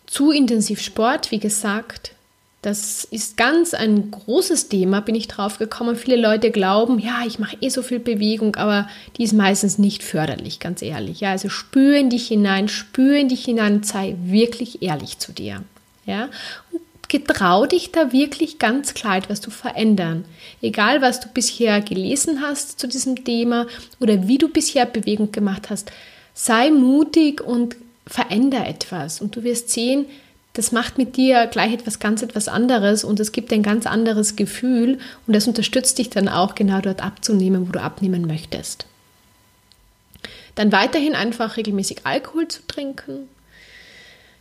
zu 0.09 0.31
intensiv 0.31 0.81
Sport, 0.81 1.31
wie 1.31 1.39
gesagt, 1.39 2.13
das 2.61 3.05
ist 3.05 3.37
ganz 3.37 3.73
ein 3.73 4.11
großes 4.11 4.67
Thema, 4.67 4.99
bin 4.99 5.15
ich 5.15 5.29
drauf 5.29 5.59
gekommen. 5.59 5.95
Viele 5.95 6.17
Leute 6.17 6.51
glauben, 6.51 6.99
ja, 6.99 7.21
ich 7.25 7.39
mache 7.39 7.55
eh 7.61 7.69
so 7.69 7.81
viel 7.81 7.99
Bewegung, 7.99 8.57
aber 8.57 8.89
die 9.17 9.23
ist 9.23 9.33
meistens 9.33 9.77
nicht 9.77 10.03
förderlich, 10.03 10.59
ganz 10.59 10.81
ehrlich. 10.81 11.21
Ja, 11.21 11.31
also 11.31 11.47
spür 11.47 11.95
in 11.95 12.09
dich 12.09 12.27
hinein, 12.27 12.67
spür 12.67 13.15
in 13.15 13.29
dich 13.29 13.45
hinein 13.45 13.83
sei 13.83 14.17
wirklich 14.21 14.81
ehrlich 14.81 15.19
zu 15.19 15.31
dir. 15.31 15.63
Ja, 16.05 16.27
und 16.71 16.81
getrau 17.07 17.65
dich 17.65 17.91
da 17.93 18.11
wirklich 18.11 18.59
ganz 18.59 18.93
klar 18.93 19.17
etwas 19.17 19.39
zu 19.39 19.51
verändern. 19.51 20.25
Egal, 20.61 21.01
was 21.01 21.21
du 21.21 21.29
bisher 21.29 21.79
gelesen 21.79 22.41
hast 22.41 22.77
zu 22.77 22.87
diesem 22.87 23.23
Thema 23.23 23.67
oder 24.01 24.27
wie 24.27 24.37
du 24.37 24.49
bisher 24.49 24.85
Bewegung 24.85 25.31
gemacht 25.31 25.69
hast, 25.69 25.91
sei 26.33 26.71
mutig 26.71 27.41
und 27.41 27.77
veränder 28.05 28.67
etwas 28.67 29.21
und 29.21 29.35
du 29.35 29.43
wirst 29.43 29.69
sehen, 29.69 30.07
das 30.53 30.71
macht 30.71 30.97
mit 30.97 31.15
dir 31.15 31.47
gleich 31.47 31.73
etwas 31.73 31.99
ganz 31.99 32.21
etwas 32.21 32.47
anderes 32.47 33.03
und 33.03 33.19
es 33.19 33.31
gibt 33.31 33.53
ein 33.53 33.63
ganz 33.63 33.85
anderes 33.85 34.35
Gefühl 34.35 34.97
und 35.27 35.35
das 35.35 35.47
unterstützt 35.47 35.97
dich 35.97 36.09
dann 36.09 36.27
auch 36.27 36.55
genau 36.55 36.81
dort 36.81 37.03
abzunehmen, 37.03 37.67
wo 37.67 37.71
du 37.71 37.81
abnehmen 37.81 38.25
möchtest. 38.25 38.85
Dann 40.55 40.71
weiterhin 40.71 41.15
einfach 41.15 41.57
regelmäßig 41.57 42.05
Alkohol 42.05 42.47
zu 42.47 42.65
trinken, 42.67 43.29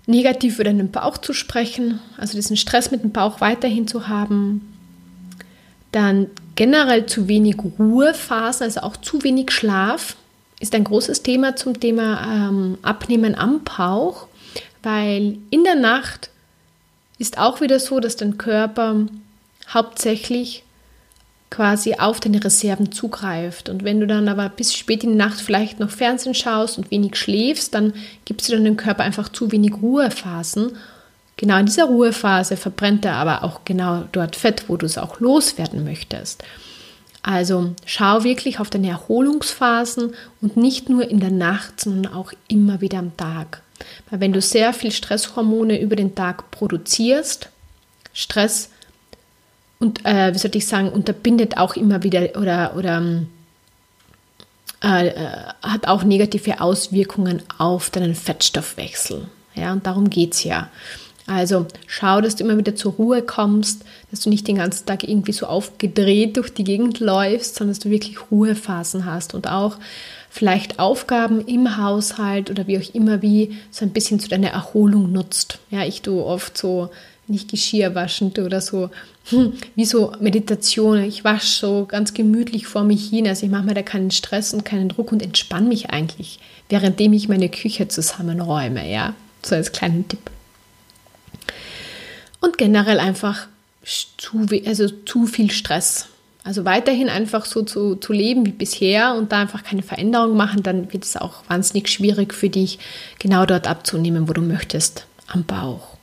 negativ 0.06 0.54
über 0.54 0.64
deinen 0.64 0.90
Bauch 0.90 1.18
zu 1.18 1.34
sprechen, 1.34 2.00
also 2.16 2.34
diesen 2.34 2.56
Stress 2.56 2.90
mit 2.90 3.02
dem 3.02 3.12
Bauch 3.12 3.40
weiterhin 3.40 3.86
zu 3.86 4.08
haben, 4.08 4.74
dann 5.92 6.28
generell 6.54 7.06
zu 7.06 7.28
wenig 7.28 7.56
Ruhephasen, 7.78 8.64
also 8.64 8.80
auch 8.80 8.96
zu 8.96 9.22
wenig 9.22 9.50
Schlaf, 9.50 10.16
ist 10.60 10.74
ein 10.74 10.84
großes 10.84 11.22
Thema 11.22 11.54
zum 11.54 11.78
Thema 11.78 12.48
ähm, 12.48 12.78
Abnehmen 12.82 13.34
am 13.34 13.62
Bauch, 13.62 14.27
weil 14.82 15.38
in 15.50 15.64
der 15.64 15.74
Nacht 15.74 16.30
ist 17.18 17.38
auch 17.38 17.60
wieder 17.60 17.80
so, 17.80 18.00
dass 18.00 18.16
dein 18.16 18.38
Körper 18.38 19.06
hauptsächlich 19.72 20.62
quasi 21.50 21.94
auf 21.94 22.20
deine 22.20 22.42
Reserven 22.42 22.92
zugreift. 22.92 23.68
Und 23.68 23.82
wenn 23.84 24.00
du 24.00 24.06
dann 24.06 24.28
aber 24.28 24.48
bis 24.48 24.74
spät 24.74 25.02
in 25.02 25.10
die 25.10 25.16
Nacht 25.16 25.40
vielleicht 25.40 25.80
noch 25.80 25.90
Fernsehen 25.90 26.34
schaust 26.34 26.78
und 26.78 26.90
wenig 26.90 27.16
schläfst, 27.16 27.74
dann 27.74 27.94
gibst 28.24 28.48
du 28.48 28.52
dann 28.52 28.64
dem 28.64 28.76
Körper 28.76 29.02
einfach 29.02 29.30
zu 29.30 29.50
wenig 29.50 29.74
Ruhephasen. 29.80 30.76
Genau 31.36 31.56
in 31.58 31.66
dieser 31.66 31.84
Ruhephase 31.84 32.56
verbrennt 32.56 33.04
er 33.04 33.14
aber 33.14 33.44
auch 33.44 33.60
genau 33.64 34.04
dort 34.12 34.36
Fett, 34.36 34.64
wo 34.68 34.76
du 34.76 34.86
es 34.86 34.98
auch 34.98 35.20
loswerden 35.20 35.84
möchtest. 35.84 36.42
Also 37.22 37.74
schau 37.84 38.24
wirklich 38.24 38.60
auf 38.60 38.70
deine 38.70 38.88
Erholungsphasen 38.88 40.14
und 40.40 40.56
nicht 40.56 40.88
nur 40.88 41.08
in 41.08 41.20
der 41.20 41.30
Nacht, 41.30 41.80
sondern 41.80 42.12
auch 42.12 42.32
immer 42.48 42.80
wieder 42.80 42.98
am 42.98 43.16
Tag. 43.16 43.62
Weil 44.10 44.20
wenn 44.20 44.32
du 44.32 44.40
sehr 44.40 44.72
viel 44.72 44.92
Stresshormone 44.92 45.80
über 45.80 45.96
den 45.96 46.14
Tag 46.14 46.50
produzierst, 46.50 47.50
Stress 48.12 48.70
und 49.78 50.04
äh, 50.04 50.34
wie 50.34 50.38
soll 50.38 50.50
ich 50.54 50.66
sagen, 50.66 50.88
unterbindet 50.90 51.56
auch 51.56 51.76
immer 51.76 52.02
wieder 52.02 52.36
oder, 52.36 52.74
oder 52.76 53.22
äh, 54.82 55.08
äh, 55.08 55.30
hat 55.62 55.86
auch 55.86 56.02
negative 56.04 56.60
Auswirkungen 56.60 57.42
auf 57.58 57.90
deinen 57.90 58.14
Fettstoffwechsel. 58.14 59.28
Ja, 59.54 59.72
und 59.72 59.86
darum 59.86 60.08
geht 60.10 60.34
es 60.34 60.44
ja. 60.44 60.68
Also 61.26 61.66
schau, 61.86 62.20
dass 62.20 62.36
du 62.36 62.44
immer 62.44 62.56
wieder 62.56 62.74
zur 62.74 62.92
Ruhe 62.92 63.22
kommst, 63.22 63.84
dass 64.10 64.20
du 64.20 64.30
nicht 64.30 64.48
den 64.48 64.56
ganzen 64.56 64.86
Tag 64.86 65.04
irgendwie 65.04 65.32
so 65.32 65.46
aufgedreht 65.46 66.36
durch 66.36 66.54
die 66.54 66.64
Gegend 66.64 67.00
läufst, 67.00 67.56
sondern 67.56 67.74
dass 67.74 67.80
du 67.80 67.90
wirklich 67.90 68.30
Ruhephasen 68.30 69.04
hast 69.04 69.34
und 69.34 69.46
auch 69.46 69.76
vielleicht 70.30 70.78
Aufgaben 70.78 71.40
im 71.46 71.76
Haushalt 71.76 72.50
oder 72.50 72.66
wie 72.66 72.78
auch 72.78 72.94
immer 72.94 73.22
wie 73.22 73.56
so 73.70 73.84
ein 73.84 73.92
bisschen 73.92 74.20
zu 74.20 74.28
deiner 74.28 74.50
Erholung 74.50 75.12
nutzt. 75.12 75.58
Ja, 75.70 75.84
ich 75.84 76.02
tue 76.02 76.24
oft 76.24 76.56
so 76.56 76.90
nicht 77.26 77.50
Geschirr 77.50 77.94
waschen 77.94 78.32
oder 78.38 78.60
so 78.60 78.90
hm, 79.30 79.52
wie 79.74 79.84
so 79.84 80.12
Meditation. 80.20 81.02
Ich 81.02 81.24
wasche 81.24 81.60
so 81.60 81.86
ganz 81.86 82.14
gemütlich 82.14 82.66
vor 82.66 82.84
mich 82.84 83.08
hin. 83.08 83.28
Also 83.28 83.44
ich 83.44 83.52
mache 83.52 83.64
mir 83.64 83.74
da 83.74 83.82
keinen 83.82 84.10
Stress 84.10 84.54
und 84.54 84.64
keinen 84.64 84.88
Druck 84.88 85.12
und 85.12 85.22
entspanne 85.22 85.68
mich 85.68 85.90
eigentlich, 85.90 86.38
währenddem 86.68 87.12
ich 87.12 87.28
meine 87.28 87.48
Küche 87.48 87.88
zusammenräume. 87.88 88.90
Ja, 88.90 89.14
so 89.42 89.54
als 89.54 89.72
kleinen 89.72 90.08
Tipp 90.08 90.30
und 92.40 92.58
generell 92.58 93.00
einfach 93.00 93.46
zu, 93.84 94.46
also 94.66 94.88
zu 94.88 95.26
viel 95.26 95.50
Stress. 95.50 96.06
Also 96.48 96.64
weiterhin 96.64 97.11
einfach 97.11 97.44
so 97.44 97.61
zu, 97.61 97.96
zu 97.96 98.14
leben 98.14 98.46
wie 98.46 98.52
bisher 98.52 99.14
und 99.14 99.32
da 99.32 99.40
einfach 99.42 99.62
keine 99.64 99.82
Veränderung 99.82 100.34
machen, 100.34 100.62
dann 100.62 100.90
wird 100.94 101.04
es 101.04 101.14
auch 101.14 101.42
wahnsinnig 101.46 101.90
schwierig 101.90 102.32
für 102.32 102.48
dich, 102.48 102.78
genau 103.18 103.44
dort 103.44 103.66
abzunehmen, 103.66 104.30
wo 104.30 104.32
du 104.32 104.40
möchtest, 104.40 105.04
am 105.26 105.44
Bauch. 105.44 105.98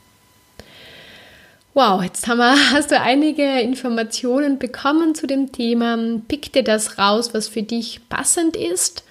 Wow, 1.74 2.00
jetzt 2.00 2.28
haben 2.28 2.38
wir, 2.38 2.54
hast 2.72 2.92
du 2.92 3.00
einige 3.00 3.60
Informationen 3.60 4.60
bekommen 4.60 5.16
zu 5.16 5.26
dem 5.26 5.50
Thema. 5.50 5.98
Pick 6.28 6.52
dir 6.52 6.62
das 6.62 6.96
raus, 6.96 7.34
was 7.34 7.48
für 7.48 7.64
dich 7.64 8.08
passend 8.08 8.54
ist. 8.54 9.02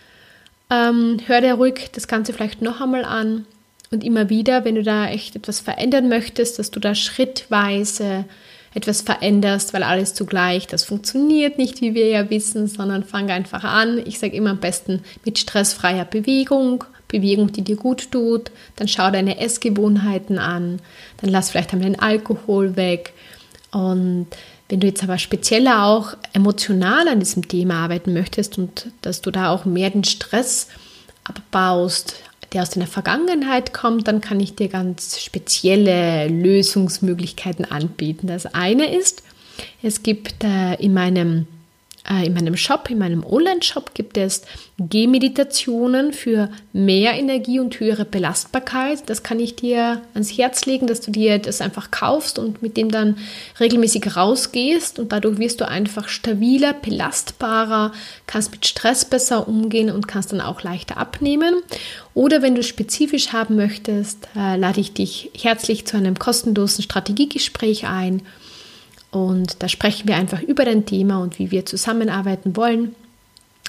Ähm, 0.69 1.17
hör 1.27 1.41
dir 1.41 1.55
ruhig 1.55 1.89
das 1.91 2.07
Ganze 2.07 2.31
vielleicht 2.31 2.61
noch 2.61 2.79
einmal 2.79 3.03
an 3.03 3.45
und 3.91 4.05
immer 4.05 4.29
wieder, 4.29 4.63
wenn 4.63 4.75
du 4.75 4.83
da 4.83 5.09
echt 5.09 5.35
etwas 5.35 5.59
verändern 5.59 6.07
möchtest, 6.07 6.59
dass 6.59 6.71
du 6.71 6.79
da 6.79 6.95
schrittweise 6.95 8.23
etwas 8.75 9.01
veränderst, 9.01 9.73
weil 9.73 9.83
alles 9.83 10.13
zugleich, 10.13 10.67
das 10.67 10.83
funktioniert 10.83 11.57
nicht, 11.57 11.81
wie 11.81 11.95
wir 11.95 12.07
ja 12.09 12.29
wissen, 12.29 12.67
sondern 12.67 13.03
fang 13.03 13.31
einfach 13.31 13.63
an. 13.63 14.01
Ich 14.05 14.19
sage 14.19 14.35
immer 14.35 14.51
am 14.51 14.59
besten 14.59 15.01
mit 15.23 15.39
stressfreier 15.39 16.05
Bewegung, 16.05 16.83
Bewegung, 17.07 17.51
die 17.53 17.61
dir 17.61 17.77
gut 17.77 18.11
tut. 18.11 18.51
Dann 18.75 18.89
schau 18.89 19.09
deine 19.11 19.39
Essgewohnheiten 19.39 20.37
an. 20.37 20.81
Dann 21.21 21.29
lass 21.29 21.51
vielleicht 21.51 21.71
einmal 21.71 21.89
den 21.89 21.99
Alkohol 21.99 22.75
weg. 22.75 23.13
Und 23.71 24.27
wenn 24.67 24.79
du 24.81 24.87
jetzt 24.87 25.03
aber 25.03 25.17
spezieller 25.19 25.85
auch 25.85 26.17
emotional 26.33 27.07
an 27.07 27.19
diesem 27.19 27.47
Thema 27.47 27.75
arbeiten 27.75 28.13
möchtest 28.13 28.57
und 28.57 28.87
dass 29.01 29.21
du 29.21 29.31
da 29.31 29.51
auch 29.51 29.63
mehr 29.63 29.89
den 29.89 30.03
Stress 30.03 30.67
abbaust, 31.23 32.15
der 32.55 32.63
aus 32.63 32.69
deiner 32.71 32.87
Vergangenheit 32.87 33.73
kommt, 33.73 34.07
dann 34.07 34.21
kann 34.21 34.39
ich 34.39 34.55
dir 34.55 34.69
ganz 34.69 35.21
spezielle 35.21 36.29
Lösungsmöglichkeiten 36.29 37.65
anbieten. 37.65 38.27
Das 38.27 38.45
eine 38.45 38.95
ist, 38.95 39.23
es 39.83 40.03
gibt 40.03 40.43
äh, 40.43 40.75
in 40.75 40.93
meinem 40.93 41.47
in 42.07 42.33
meinem 42.33 42.55
Shop, 42.55 42.89
in 42.89 42.99
meinem 42.99 43.25
Online-Shop 43.25 43.93
gibt 43.95 44.17
es 44.17 44.43
Gehmeditationen 44.77 46.13
für 46.13 46.49
mehr 46.71 47.13
Energie 47.13 47.59
und 47.59 47.79
höhere 47.79 48.05
Belastbarkeit. 48.05 49.09
Das 49.09 49.23
kann 49.23 49.39
ich 49.39 49.55
dir 49.55 50.01
ans 50.13 50.37
Herz 50.37 50.65
legen, 50.65 50.85
dass 50.85 51.01
du 51.01 51.11
dir 51.11 51.39
das 51.39 51.61
einfach 51.61 51.89
kaufst 51.89 52.37
und 52.37 52.61
mit 52.61 52.77
dem 52.77 52.91
dann 52.91 53.17
regelmäßig 53.59 54.15
rausgehst 54.15 54.99
und 54.99 55.13
dadurch 55.13 55.39
wirst 55.39 55.61
du 55.61 55.67
einfach 55.67 56.07
stabiler, 56.07 56.73
belastbarer, 56.73 57.91
kannst 58.27 58.51
mit 58.51 58.67
Stress 58.67 59.05
besser 59.05 59.47
umgehen 59.47 59.89
und 59.89 60.07
kannst 60.07 60.31
dann 60.31 60.41
auch 60.41 60.61
leichter 60.61 60.97
abnehmen. 60.97 61.55
Oder 62.13 62.41
wenn 62.41 62.55
du 62.55 62.63
spezifisch 62.63 63.33
haben 63.33 63.55
möchtest, 63.55 64.27
äh, 64.35 64.57
lade 64.57 64.79
ich 64.79 64.93
dich 64.93 65.31
herzlich 65.39 65.85
zu 65.85 65.97
einem 65.97 66.19
kostenlosen 66.19 66.83
Strategiegespräch 66.83 67.87
ein 67.87 68.21
und 69.15 69.63
da 69.63 69.69
sprechen 69.69 70.09
wir 70.09 70.17
einfach 70.17 70.41
über 70.41 70.65
dein 70.65 70.85
Thema 70.85 71.19
und 71.19 71.39
wie 71.39 71.49
wir 71.49 71.65
zusammenarbeiten 71.65 72.57
wollen, 72.57 72.93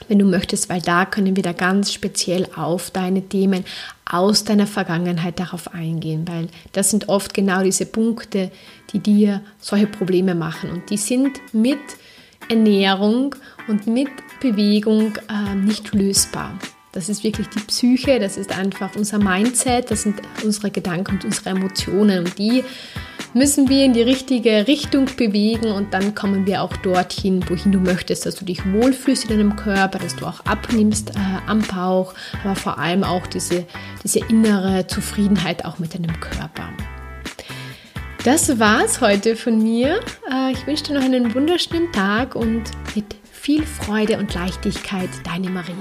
wenn 0.08 0.18
du 0.18 0.24
möchtest, 0.24 0.68
weil 0.68 0.80
da 0.80 1.04
können 1.04 1.36
wir 1.36 1.44
da 1.44 1.52
ganz 1.52 1.92
speziell 1.92 2.48
auf 2.56 2.90
deine 2.90 3.22
Themen 3.22 3.64
aus 4.04 4.42
deiner 4.42 4.66
Vergangenheit 4.66 5.38
darauf 5.38 5.72
eingehen, 5.72 6.26
weil 6.26 6.48
das 6.72 6.90
sind 6.90 7.08
oft 7.08 7.32
genau 7.32 7.62
diese 7.62 7.86
Punkte, 7.86 8.50
die 8.92 8.98
dir 8.98 9.40
solche 9.60 9.86
Probleme 9.86 10.34
machen. 10.34 10.68
Und 10.70 10.90
die 10.90 10.96
sind 10.96 11.38
mit 11.52 11.78
Ernährung 12.48 13.36
und 13.68 13.86
mit 13.86 14.10
Bewegung 14.40 15.16
äh, 15.28 15.54
nicht 15.54 15.94
lösbar. 15.94 16.58
Das 16.90 17.08
ist 17.08 17.22
wirklich 17.22 17.46
die 17.50 17.60
Psyche, 17.60 18.18
das 18.18 18.36
ist 18.36 18.50
einfach 18.50 18.96
unser 18.96 19.18
Mindset, 19.18 19.92
das 19.92 20.02
sind 20.02 20.20
unsere 20.42 20.72
Gedanken 20.72 21.12
und 21.12 21.24
unsere 21.24 21.50
Emotionen. 21.50 22.24
Und 22.24 22.36
die 22.36 22.64
müssen 23.36 23.68
wir 23.68 23.84
in 23.84 23.92
die 23.92 24.02
richtige 24.02 24.66
Richtung 24.66 25.04
bewegen 25.14 25.70
und 25.70 25.92
dann 25.92 26.14
kommen 26.14 26.46
wir 26.46 26.62
auch 26.62 26.74
dorthin, 26.78 27.44
wohin 27.48 27.70
du 27.70 27.78
möchtest, 27.78 28.24
dass 28.24 28.34
du 28.36 28.46
dich 28.46 28.64
wohlfühlst 28.72 29.24
in 29.24 29.36
deinem 29.36 29.56
Körper, 29.56 29.98
dass 29.98 30.16
du 30.16 30.24
auch 30.24 30.40
abnimmst 30.46 31.10
äh, 31.10 31.18
am 31.46 31.60
Bauch, 31.60 32.14
aber 32.42 32.56
vor 32.56 32.78
allem 32.78 33.04
auch 33.04 33.26
diese, 33.26 33.66
diese 34.02 34.20
innere 34.20 34.86
Zufriedenheit 34.86 35.66
auch 35.66 35.78
mit 35.78 35.94
deinem 35.94 36.18
Körper. 36.18 36.70
Das 38.24 38.58
war's 38.58 39.02
heute 39.02 39.36
von 39.36 39.62
mir. 39.62 40.00
Äh, 40.32 40.52
ich 40.52 40.66
wünsche 40.66 40.84
dir 40.84 40.94
noch 40.94 41.04
einen 41.04 41.34
wunderschönen 41.34 41.92
Tag 41.92 42.34
und 42.34 42.64
mit 42.94 43.16
viel 43.30 43.66
Freude 43.66 44.18
und 44.18 44.32
Leichtigkeit, 44.32 45.10
deine 45.24 45.50
Maria. 45.50 45.74